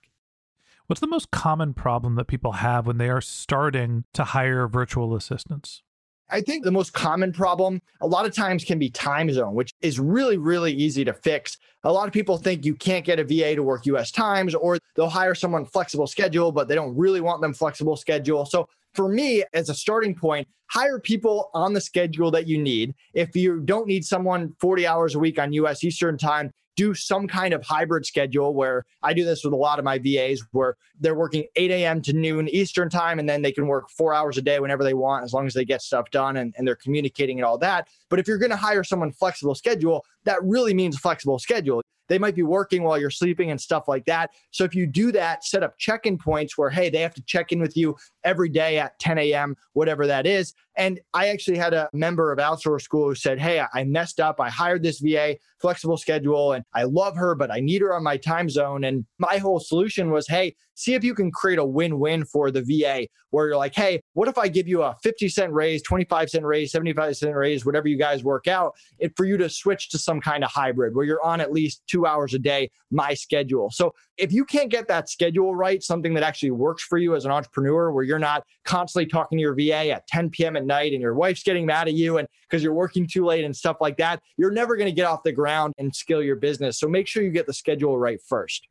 What's 0.87 1.01
the 1.01 1.07
most 1.07 1.31
common 1.31 1.73
problem 1.73 2.17
that 2.17 2.27
people 2.27 2.53
have 2.53 2.87
when 2.87 2.99
they 2.99 3.09
are 3.09 3.23
starting 3.23 4.05
to 4.13 4.25
hire 4.25 4.69
virtual 4.69 5.15
assistants? 5.15 5.84
I 6.31 6.41
think 6.41 6.65
the 6.65 6.73
most 6.73 6.93
common 6.93 7.33
problem 7.33 7.81
a 8.01 8.07
lot 8.07 8.27
of 8.27 8.35
times 8.35 8.65
can 8.65 8.79
be 8.79 8.91
time 8.91 9.31
zone, 9.33 9.55
which 9.55 9.73
is 9.83 10.01
really, 10.01 10.39
really 10.39 10.73
easy 10.73 11.05
to 11.05 11.13
fix. 11.13 11.59
A 11.85 11.93
lot 11.93 12.07
of 12.07 12.15
people 12.15 12.39
think 12.39 12.65
you 12.65 12.75
can't 12.75 13.05
get 13.05 13.19
a 13.19 13.25
VA 13.25 13.55
to 13.55 13.63
work 13.63 13.87
US 13.87 14.11
times, 14.11 14.55
or 14.55 14.79
they'll 14.97 15.09
hire 15.09 15.35
someone 15.35 15.67
flexible 15.67 16.07
schedule, 16.07 16.51
but 16.51 16.67
they 16.67 16.75
don't 16.75 16.97
really 16.97 17.21
want 17.21 17.43
them 17.43 17.53
flexible 17.53 17.97
schedule. 17.97 18.47
So 18.47 18.67
for 18.95 19.09
me, 19.09 19.45
as 19.53 19.69
a 19.69 19.75
starting 19.75 20.15
point, 20.15 20.49
hire 20.71 20.99
people 20.99 21.51
on 21.53 21.73
the 21.73 21.81
schedule 21.81 22.31
that 22.31 22.49
you 22.49 22.59
need. 22.59 22.95
If 23.13 23.37
you 23.37 23.61
don't 23.61 23.87
need 23.87 24.05
someone 24.05 24.55
40 24.61 24.87
hours 24.87 25.15
a 25.15 25.19
week 25.19 25.39
on 25.39 25.53
US 25.53 25.85
Eastern 25.85 26.17
time, 26.17 26.51
do 26.77 26.95
some 26.95 27.27
kind 27.27 27.55
of 27.55 27.63
hybrid 27.65 28.07
schedule 28.07 28.55
where 28.55 28.85
I 29.03 29.13
do 29.15 29.25
this 29.25 29.45
with 29.45 29.53
a 29.53 29.57
lot 29.57 29.79
of 29.79 29.85
my 29.85 29.99
VAs 29.99 30.43
where 30.53 30.77
they're 31.01 31.15
working 31.15 31.45
8 31.57 31.71
a.m. 31.71 32.03
to 32.03 32.13
noon 32.13 32.49
Eastern 32.49 32.89
time, 32.91 33.19
and 33.19 33.29
then 33.29 33.43
they 33.43 33.53
can 33.53 33.67
work 33.67 33.91
four 33.91 34.15
hours 34.15 34.39
a 34.39 34.43
day 34.43 34.59
whenever 34.61 34.85
they 34.85 34.95
want, 34.95 35.25
as 35.25 35.33
long 35.33 35.47
as 35.47 35.55
they 35.55 35.65
get 35.65 35.83
stuff 35.83 36.11
done 36.11 36.37
and, 36.37 36.55
and 36.57 36.67
they're 36.67 36.77
communicating 36.77 37.39
and 37.39 37.47
all 37.47 37.59
that. 37.59 37.89
But 38.09 38.19
if 38.19 38.29
you're 38.29 38.39
going 38.39 38.51
to 38.51 38.57
hire 38.57 38.85
someone 38.85 39.13
flexible 39.13 39.55
schedule, 39.55 40.05
that 40.25 40.43
really 40.43 40.75
means 40.75 40.99
flexible 40.99 41.39
schedule. 41.39 41.83
They 42.09 42.19
might 42.19 42.35
be 42.35 42.43
working 42.43 42.83
while 42.83 42.99
you're 42.99 43.11
sleeping 43.11 43.51
and 43.51 43.61
stuff 43.61 43.89
like 43.89 44.05
that. 44.07 44.31
So 44.51 44.65
if 44.65 44.75
you 44.75 44.87
do 44.87 45.11
that, 45.13 45.45
set 45.45 45.63
up 45.63 45.79
check 45.79 46.07
in 46.07 46.19
points 46.19 46.59
where, 46.59 46.71
hey, 46.71 46.91
they 46.91 47.01
have 47.01 47.15
to 47.15 47.23
check 47.23 47.53
in 47.53 47.61
with 47.61 47.77
you 47.77 47.97
every 48.25 48.49
day 48.49 48.79
at 48.79 48.99
10 48.99 49.19
a.m., 49.19 49.57
whatever 49.73 50.07
that 50.07 50.27
is. 50.27 50.55
And 50.77 51.01
I 51.13 51.29
actually 51.29 51.57
had 51.57 51.73
a 51.73 51.89
member 51.93 52.33
of 52.33 52.39
Outsource 52.39 52.83
School 52.83 53.09
who 53.09 53.15
said, 53.15 53.39
Hey, 53.39 53.63
I 53.73 53.85
messed 53.85 54.21
up. 54.21 54.41
I 54.41 54.51
hired 54.51 54.83
this 54.83 55.01
VA, 55.01 55.37
flexible 55.61 55.97
schedule, 55.97 56.53
and 56.53 56.65
I 56.75 56.85
love 56.85 57.17
her, 57.17 57.35
but 57.35 57.51
I 57.51 57.61
need 57.61 57.83
her 57.83 57.95
on 57.95 58.03
my 58.03 58.17
time 58.17 58.49
zone. 58.51 58.85
And 58.85 59.05
my 59.19 59.39
whole 59.39 59.61
solution 59.61 60.11
was, 60.11 60.27
Hey, 60.27 60.57
see 60.75 60.95
if 60.95 61.05
you 61.05 61.15
can 61.15 61.31
create 61.31 61.59
a 61.59 61.65
win 61.65 61.99
win 61.99 62.25
for 62.25 62.51
the 62.51 62.63
VA 62.63 63.07
where 63.31 63.47
you're 63.47 63.57
like, 63.57 63.75
Hey, 63.75 64.01
what 64.15 64.29
if 64.29 64.37
I 64.39 64.49
give 64.49 64.67
you 64.67 64.83
a 64.83 64.97
50 65.03 65.29
cent 65.29 65.53
raise, 65.53 65.83
25 65.83 66.31
cent 66.31 66.45
raise, 66.45 66.73
75 66.73 67.17
cent 67.17 67.35
raise, 67.35 67.65
whatever 67.65 67.89
you 67.89 67.97
guys 67.97 68.25
work 68.25 68.49
out, 68.49 68.75
it, 68.99 69.13
for 69.17 69.25
you 69.25 69.37
to 69.37 69.49
switch 69.49 69.91
to 69.91 69.99
some 69.99 70.21
kind 70.21 70.43
of 70.43 70.51
hybrid 70.51 70.95
where 70.95 71.05
you're 71.05 71.25
on 71.25 71.41
at 71.41 71.53
least 71.53 71.83
two 71.87 72.07
hours 72.07 72.35
a 72.35 72.39
day, 72.39 72.71
my 72.91 73.15
schedule. 73.15 73.71
So 73.71 73.95
if 74.17 74.33
you 74.33 74.45
can't 74.45 74.71
get 74.71 74.89
that 74.89 75.09
schedule 75.09 75.55
right, 75.55 75.83
something 75.83 76.15
that 76.15 76.23
actually 76.23 76.53
works 76.53 76.85
for 76.85 76.99
you 76.99 77.15
as 77.15 77.25
an 77.25 77.31
entrepreneur, 77.31 77.91
where 77.91 78.05
you're 78.05 78.19
not 78.19 78.45
constantly 78.65 79.07
talking 79.07 79.39
to 79.39 79.43
your 79.43 79.55
VA 79.55 79.91
at 79.91 80.07
10 80.07 80.31
p.m. 80.31 80.57
at 80.57 80.64
night 80.65 80.93
and 80.93 81.01
your 81.01 81.15
wife's 81.15 81.43
getting 81.43 81.67
mad 81.67 81.89
at 81.89 81.95
you 81.95 82.19
and 82.19 82.29
because 82.43 82.63
you're 82.63 82.75
working 82.75 83.07
too 83.07 83.25
late 83.25 83.45
and 83.45 83.55
stuff 83.55 83.79
like 83.81 83.97
that, 83.97 84.23
you're 84.37 84.51
never 84.51 84.77
going 84.77 84.89
to 84.89 84.95
get 84.95 85.07
off 85.07 85.23
the 85.23 85.33
ground 85.33 85.75
and 85.79 85.95
scale 85.95 86.23
your 86.23 86.37
business. 86.37 86.79
So 86.79 86.89
make 86.89 87.07
sure 87.07 87.23
you 87.23 87.31
get 87.31 87.47
the 87.47 87.53
schedule 87.53 87.99
right 87.99 88.21
first. 88.23 88.69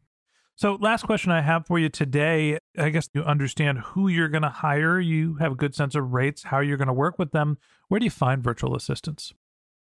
So, 0.56 0.76
last 0.76 1.04
question 1.04 1.32
I 1.32 1.42
have 1.42 1.66
for 1.66 1.80
you 1.80 1.90
today 1.90 2.60
I 2.78 2.90
guess 2.90 3.10
you 3.14 3.24
understand 3.24 3.80
who 3.80 4.08
you're 4.08 4.30
going 4.30 4.44
to 4.44 4.50
hire, 4.50 5.00
you 5.00 5.36
have 5.36 5.54
a 5.54 5.56
good 5.56 5.74
sense 5.74 5.96
of 5.96 6.14
rates, 6.14 6.44
how 6.44 6.60
you're 6.60 6.78
going 6.78 6.88
to 6.88 6.94
work 6.94 7.18
with 7.18 7.32
them. 7.32 7.58
Where 7.88 8.00
do 8.00 8.06
you 8.06 8.12
find 8.12 8.44
virtual 8.44 8.76
assistants? 8.76 9.34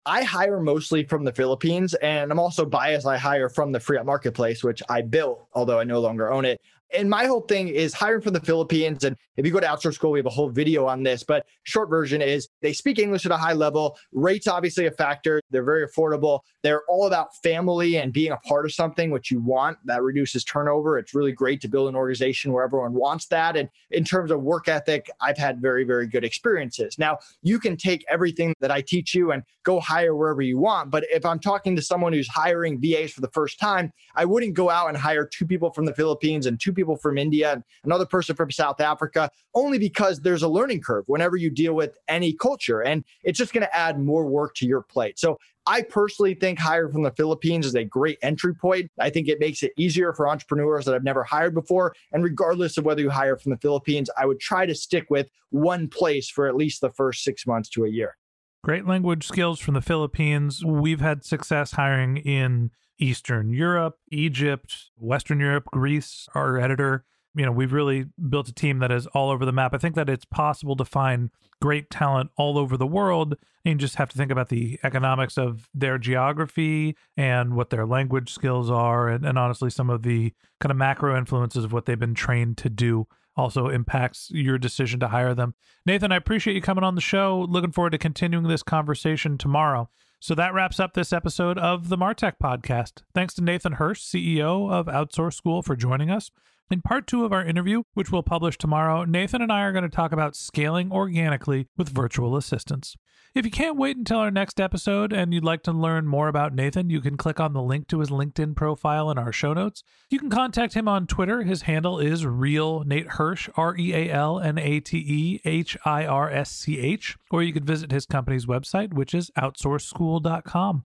I 0.07 0.23
hire 0.23 0.61
mostly 0.61 1.05
from 1.05 1.25
the 1.25 1.33
Philippines, 1.33 1.95
and 1.95 2.31
I'm 2.31 2.39
also 2.39 2.67
biased. 2.67 3.07
I 3.07 3.17
hire 3.17 3.49
from 3.49 3.73
the 3.73 3.79
FreeUp 3.79 4.05
marketplace, 4.05 4.63
which 4.63 4.83
I 4.89 5.01
built, 5.01 5.47
although 5.55 5.79
I 5.79 5.85
no 5.85 6.01
longer 6.01 6.31
own 6.31 6.45
it 6.45 6.61
and 6.95 7.11
my 7.11 7.27
whole 7.27 7.43
thing 7.43 7.69
is 7.69 7.93
hiring 7.93 8.23
from 8.23 8.33
the 8.33 8.41
Philippines. 8.41 9.05
And 9.05 9.17
if 9.37 9.45
you 9.45 9.53
go 9.53 9.61
to 9.61 9.67
outsource 9.67 9.95
school, 9.95 10.13
we 10.13 10.19
have 10.19 10.27
a 10.27 10.31
whole 10.31 10.49
video 10.49 10.87
on 10.87 11.03
this. 11.03 11.23
But 11.23 11.47
short 11.65 11.91
version 11.91 12.23
is 12.23 12.49
they 12.63 12.73
speak 12.73 12.99
English 12.99 13.27
at 13.27 13.33
a 13.33 13.37
high 13.37 13.53
level. 13.53 13.97
Rates 14.13 14.47
obviously 14.47 14.87
a 14.87 14.91
factor. 14.91 15.41
They're 15.51 15.65
very 15.65 15.87
affordable. 15.87 16.41
They're 16.63 16.83
all 16.89 17.07
about 17.07 17.37
family 17.43 17.97
and 17.97 18.13
being 18.13 18.33
a 18.33 18.37
part 18.39 18.65
of 18.65 18.73
something 18.73 19.11
which 19.11 19.31
you 19.31 19.41
want. 19.41 19.79
That 19.85 20.03
reduces 20.03 20.45
turnover. 20.45 20.99
It's 20.99 21.15
really 21.15 21.33
great 21.33 21.61
to 21.63 21.69
build 21.69 21.89
an 21.89 21.97
organization 21.97 22.53
where 22.53 22.65
everyone 22.65 22.95
wants 22.95 23.27
that. 23.27 23.57
And 23.57 23.69
in 23.91 24.05
terms 24.05 24.31
of 24.31 24.43
work 24.43 24.69
ethic, 24.69 25.11
I've 25.21 25.39
had 25.39 25.61
very, 25.61 25.85
very 25.85 26.07
good 26.07 26.25
experiences. 26.25 26.99
Now 26.99 27.19
you 27.43 27.59
can 27.59 27.77
take 27.77 28.05
everything 28.09 28.55
that 28.61 28.71
I 28.71 28.81
teach 28.81 29.15
you 29.15 29.33
and 29.33 29.43
go 29.65 29.81
hire 29.81 30.15
wherever 30.15 30.43
you 30.43 30.59
want. 30.59 30.91
But 30.91 31.05
if 31.11 31.25
I'm 31.25 31.39
talking 31.39 31.75
to 31.77 31.83
someone 31.83 32.13
who's 32.13 32.29
hiring 32.29 32.81
VAs 32.81 33.13
for 33.13 33.21
the 33.21 33.31
first 33.33 33.59
time, 33.59 33.93
I 34.15 34.25
wouldn't 34.25 34.55
go 34.55 34.71
out 34.71 34.89
and 34.89 34.97
hire 34.97 35.27
two 35.27 35.47
people 35.47 35.73
from 35.73 35.87
the 35.87 35.95
Philippines 35.95 36.47
and 36.47 36.61
two 36.61 36.73
people 36.73 36.84
people 36.85 36.97
from 36.97 37.17
India 37.19 37.53
and 37.53 37.65
another 37.85 38.07
person 38.07 38.37
from 38.37 38.51
South 38.51 38.81
Africa, 38.81 39.31
only 39.55 39.79
because 39.79 40.21
there's 40.21 40.43
a 40.43 40.49
learning 40.49 40.83
curve 40.83 41.05
whenever 41.07 41.37
you 41.37 41.51
deal 41.51 41.75
with 41.75 41.97
any 42.09 42.35
culture. 42.35 42.83
And 42.83 43.05
it's 43.23 43.39
just 43.39 43.53
going 43.53 43.63
to 43.63 43.77
add 43.77 43.99
more 43.99 44.27
work 44.27 44.55
to 44.57 44.67
your 44.67 44.83
plate. 44.83 45.19
So 45.19 45.39
I 45.67 45.81
personally 45.81 46.35
think 46.35 46.59
hiring 46.59 46.93
from 46.93 47.03
the 47.03 47.11
Philippines 47.13 47.65
is 47.65 47.75
a 47.75 47.85
great 47.85 48.19
entry 48.23 48.55
point. 48.55 48.91
I 49.01 49.09
think 49.09 49.29
it 49.29 49.41
makes 49.41 49.63
it 49.63 49.73
easier 49.79 50.13
for 50.13 50.29
entrepreneurs 50.29 50.85
that 50.85 50.95
I've 50.95 51.05
never 51.05 51.25
hired 51.25 51.55
before. 51.55 51.95
And 52.13 52.23
regardless 52.23 52.77
of 52.77 52.85
whether 52.85 53.01
you 53.01 53.09
hire 53.09 53.39
from 53.39 53.51
the 53.51 53.59
Philippines, 53.59 54.11
I 54.19 54.27
would 54.27 54.41
try 54.41 54.67
to 54.67 54.75
stick 54.75 55.07
with 55.09 55.29
one 55.51 55.89
place 55.89 56.29
for 56.29 56.47
at 56.47 56.55
least 56.55 56.83
the 56.83 56.91
first 56.91 57.25
six 57.25 57.47
months 57.47 57.71
to 57.71 57.87
a 57.87 57.89
year. 57.89 58.17
Great 58.63 58.87
language 58.87 59.27
skills 59.27 59.61
from 59.61 59.75
the 59.75 59.83
Philippines. 59.83 60.65
We've 60.65 61.01
had 61.01 61.25
success 61.25 61.73
hiring 61.73 62.19
in 62.19 62.71
Eastern 62.99 63.53
Europe, 63.53 63.99
Egypt, 64.11 64.91
Western 64.97 65.41
Europe, 65.41 65.65
Greece. 65.67 66.29
Our 66.35 66.59
editor, 66.59 67.05
you 67.35 67.45
know, 67.45 67.53
we've 67.53 67.73
really 67.73 68.07
built 68.29 68.49
a 68.49 68.55
team 68.55 68.79
that 68.79 68.93
is 68.93 69.07
all 69.09 69.31
over 69.31 69.45
the 69.45 69.53
map. 69.53 69.75
I 69.75 69.79
think 69.79 69.95
that 69.95 70.09
it's 70.09 70.25
possible 70.25 70.77
to 70.77 70.85
find 70.85 71.31
great 71.61 71.91
talent 71.91 72.31
all 72.37 72.59
over 72.59 72.77
the 72.77 72.87
world. 72.87 73.37
And 73.65 73.73
you 73.73 73.79
just 73.79 73.97
have 73.97 74.11
to 74.11 74.17
think 74.17 74.31
about 74.31 74.51
the 74.51 74.79
economics 74.85 75.39
of 75.39 75.69
their 75.73 75.99
geography 75.99 76.97
and 77.17 77.55
what 77.55 77.71
their 77.71 77.87
language 77.87 78.33
skills 78.33 78.71
are, 78.71 79.09
and, 79.09 79.25
and 79.25 79.39
honestly, 79.39 79.71
some 79.71 79.89
of 79.89 80.03
the 80.03 80.35
kind 80.61 80.71
of 80.71 80.77
macro 80.77 81.17
influences 81.17 81.65
of 81.65 81.73
what 81.73 81.87
they've 81.87 81.99
been 81.99 82.15
trained 82.15 82.59
to 82.59 82.69
do 82.69 83.07
also 83.37 83.69
impacts 83.69 84.31
your 84.31 84.59
decision 84.59 85.01
to 85.01 85.09
hire 85.09 85.35
them. 85.35 85.55
Nathan, 85.87 86.13
I 86.13 86.17
appreciate 86.17 86.55
you 86.55 86.63
coming 86.63 86.85
on 86.85 86.95
the 86.95 87.01
show. 87.01 87.47
Looking 87.49 87.73
forward 87.73 87.91
to 87.91 87.99
continuing 87.99 88.47
this 88.47 88.63
conversation 88.63 89.39
tomorrow. 89.39 89.89
So 90.25 90.35
that 90.37 90.55
wraps 90.55 90.81
up 90.81 90.95
this 90.95 91.13
episode 91.13 91.59
of 91.59 91.91
the 91.91 91.99
Martech 91.99 92.39
podcast. 92.43 93.03
Thanks 93.13 93.35
to 93.35 93.45
Nathan 93.45 93.73
Hirsch, 93.73 94.01
CEO 94.01 94.73
of 94.73 94.87
Outsource 94.87 95.35
School, 95.35 95.61
for 95.61 95.77
joining 95.77 96.11
us. 96.11 96.31
In 96.71 96.81
part 96.81 97.07
two 97.07 97.25
of 97.25 97.33
our 97.33 97.45
interview, 97.45 97.83
which 97.93 98.11
we'll 98.11 98.23
publish 98.23 98.57
tomorrow, 98.57 99.05
Nathan 99.05 99.43
and 99.43 99.53
I 99.53 99.61
are 99.63 99.73
going 99.73 99.85
to 99.85 99.91
talk 99.91 100.13
about 100.13 100.35
scaling 100.35 100.91
organically 100.91 101.69
with 101.77 101.91
virtual 101.91 102.37
assistants. 102.37 102.97
If 103.35 103.45
you 103.45 103.51
can't 103.51 103.77
wait 103.77 103.97
until 103.97 104.19
our 104.19 104.31
next 104.31 104.61
episode 104.61 105.13
and 105.13 105.35
you'd 105.35 105.45
like 105.45 105.65
to 105.65 105.73
learn 105.73 106.07
more 106.07 106.29
about 106.29 106.55
Nathan, 106.55 106.89
you 106.89 107.01
can 107.01 107.17
click 107.17 107.41
on 107.41 107.53
the 107.53 107.61
link 107.61 107.89
to 107.89 107.99
his 107.99 108.09
LinkedIn 108.09 108.55
profile 108.55 109.11
in 109.11 109.19
our 109.19 109.33
show 109.33 109.53
notes. 109.53 109.83
You 110.09 110.21
can 110.21 110.31
contact 110.31 110.75
him 110.75 110.87
on 110.87 111.09
Twitter. 111.09 111.43
His 111.43 111.63
handle 111.63 111.99
is 111.99 112.25
real 112.25 112.85
Nate 112.85 113.09
Hirsch, 113.09 113.49
R 113.57 113.77
E 113.77 113.93
A 113.93 114.11
L 114.11 114.39
N 114.39 114.57
A 114.57 114.79
T 114.79 114.99
E 114.99 115.41
H 115.45 115.77
I 115.85 116.07
R 116.07 116.31
S 116.31 116.51
C 116.51 116.79
H, 116.79 117.17
or 117.31 117.43
you 117.43 117.53
could 117.53 117.67
visit 117.67 117.91
his 117.91 118.07
company's 118.07 118.47
website, 118.47 118.95
which 118.95 119.15
is 119.15 119.33
outsourceschool.com. 119.37 120.85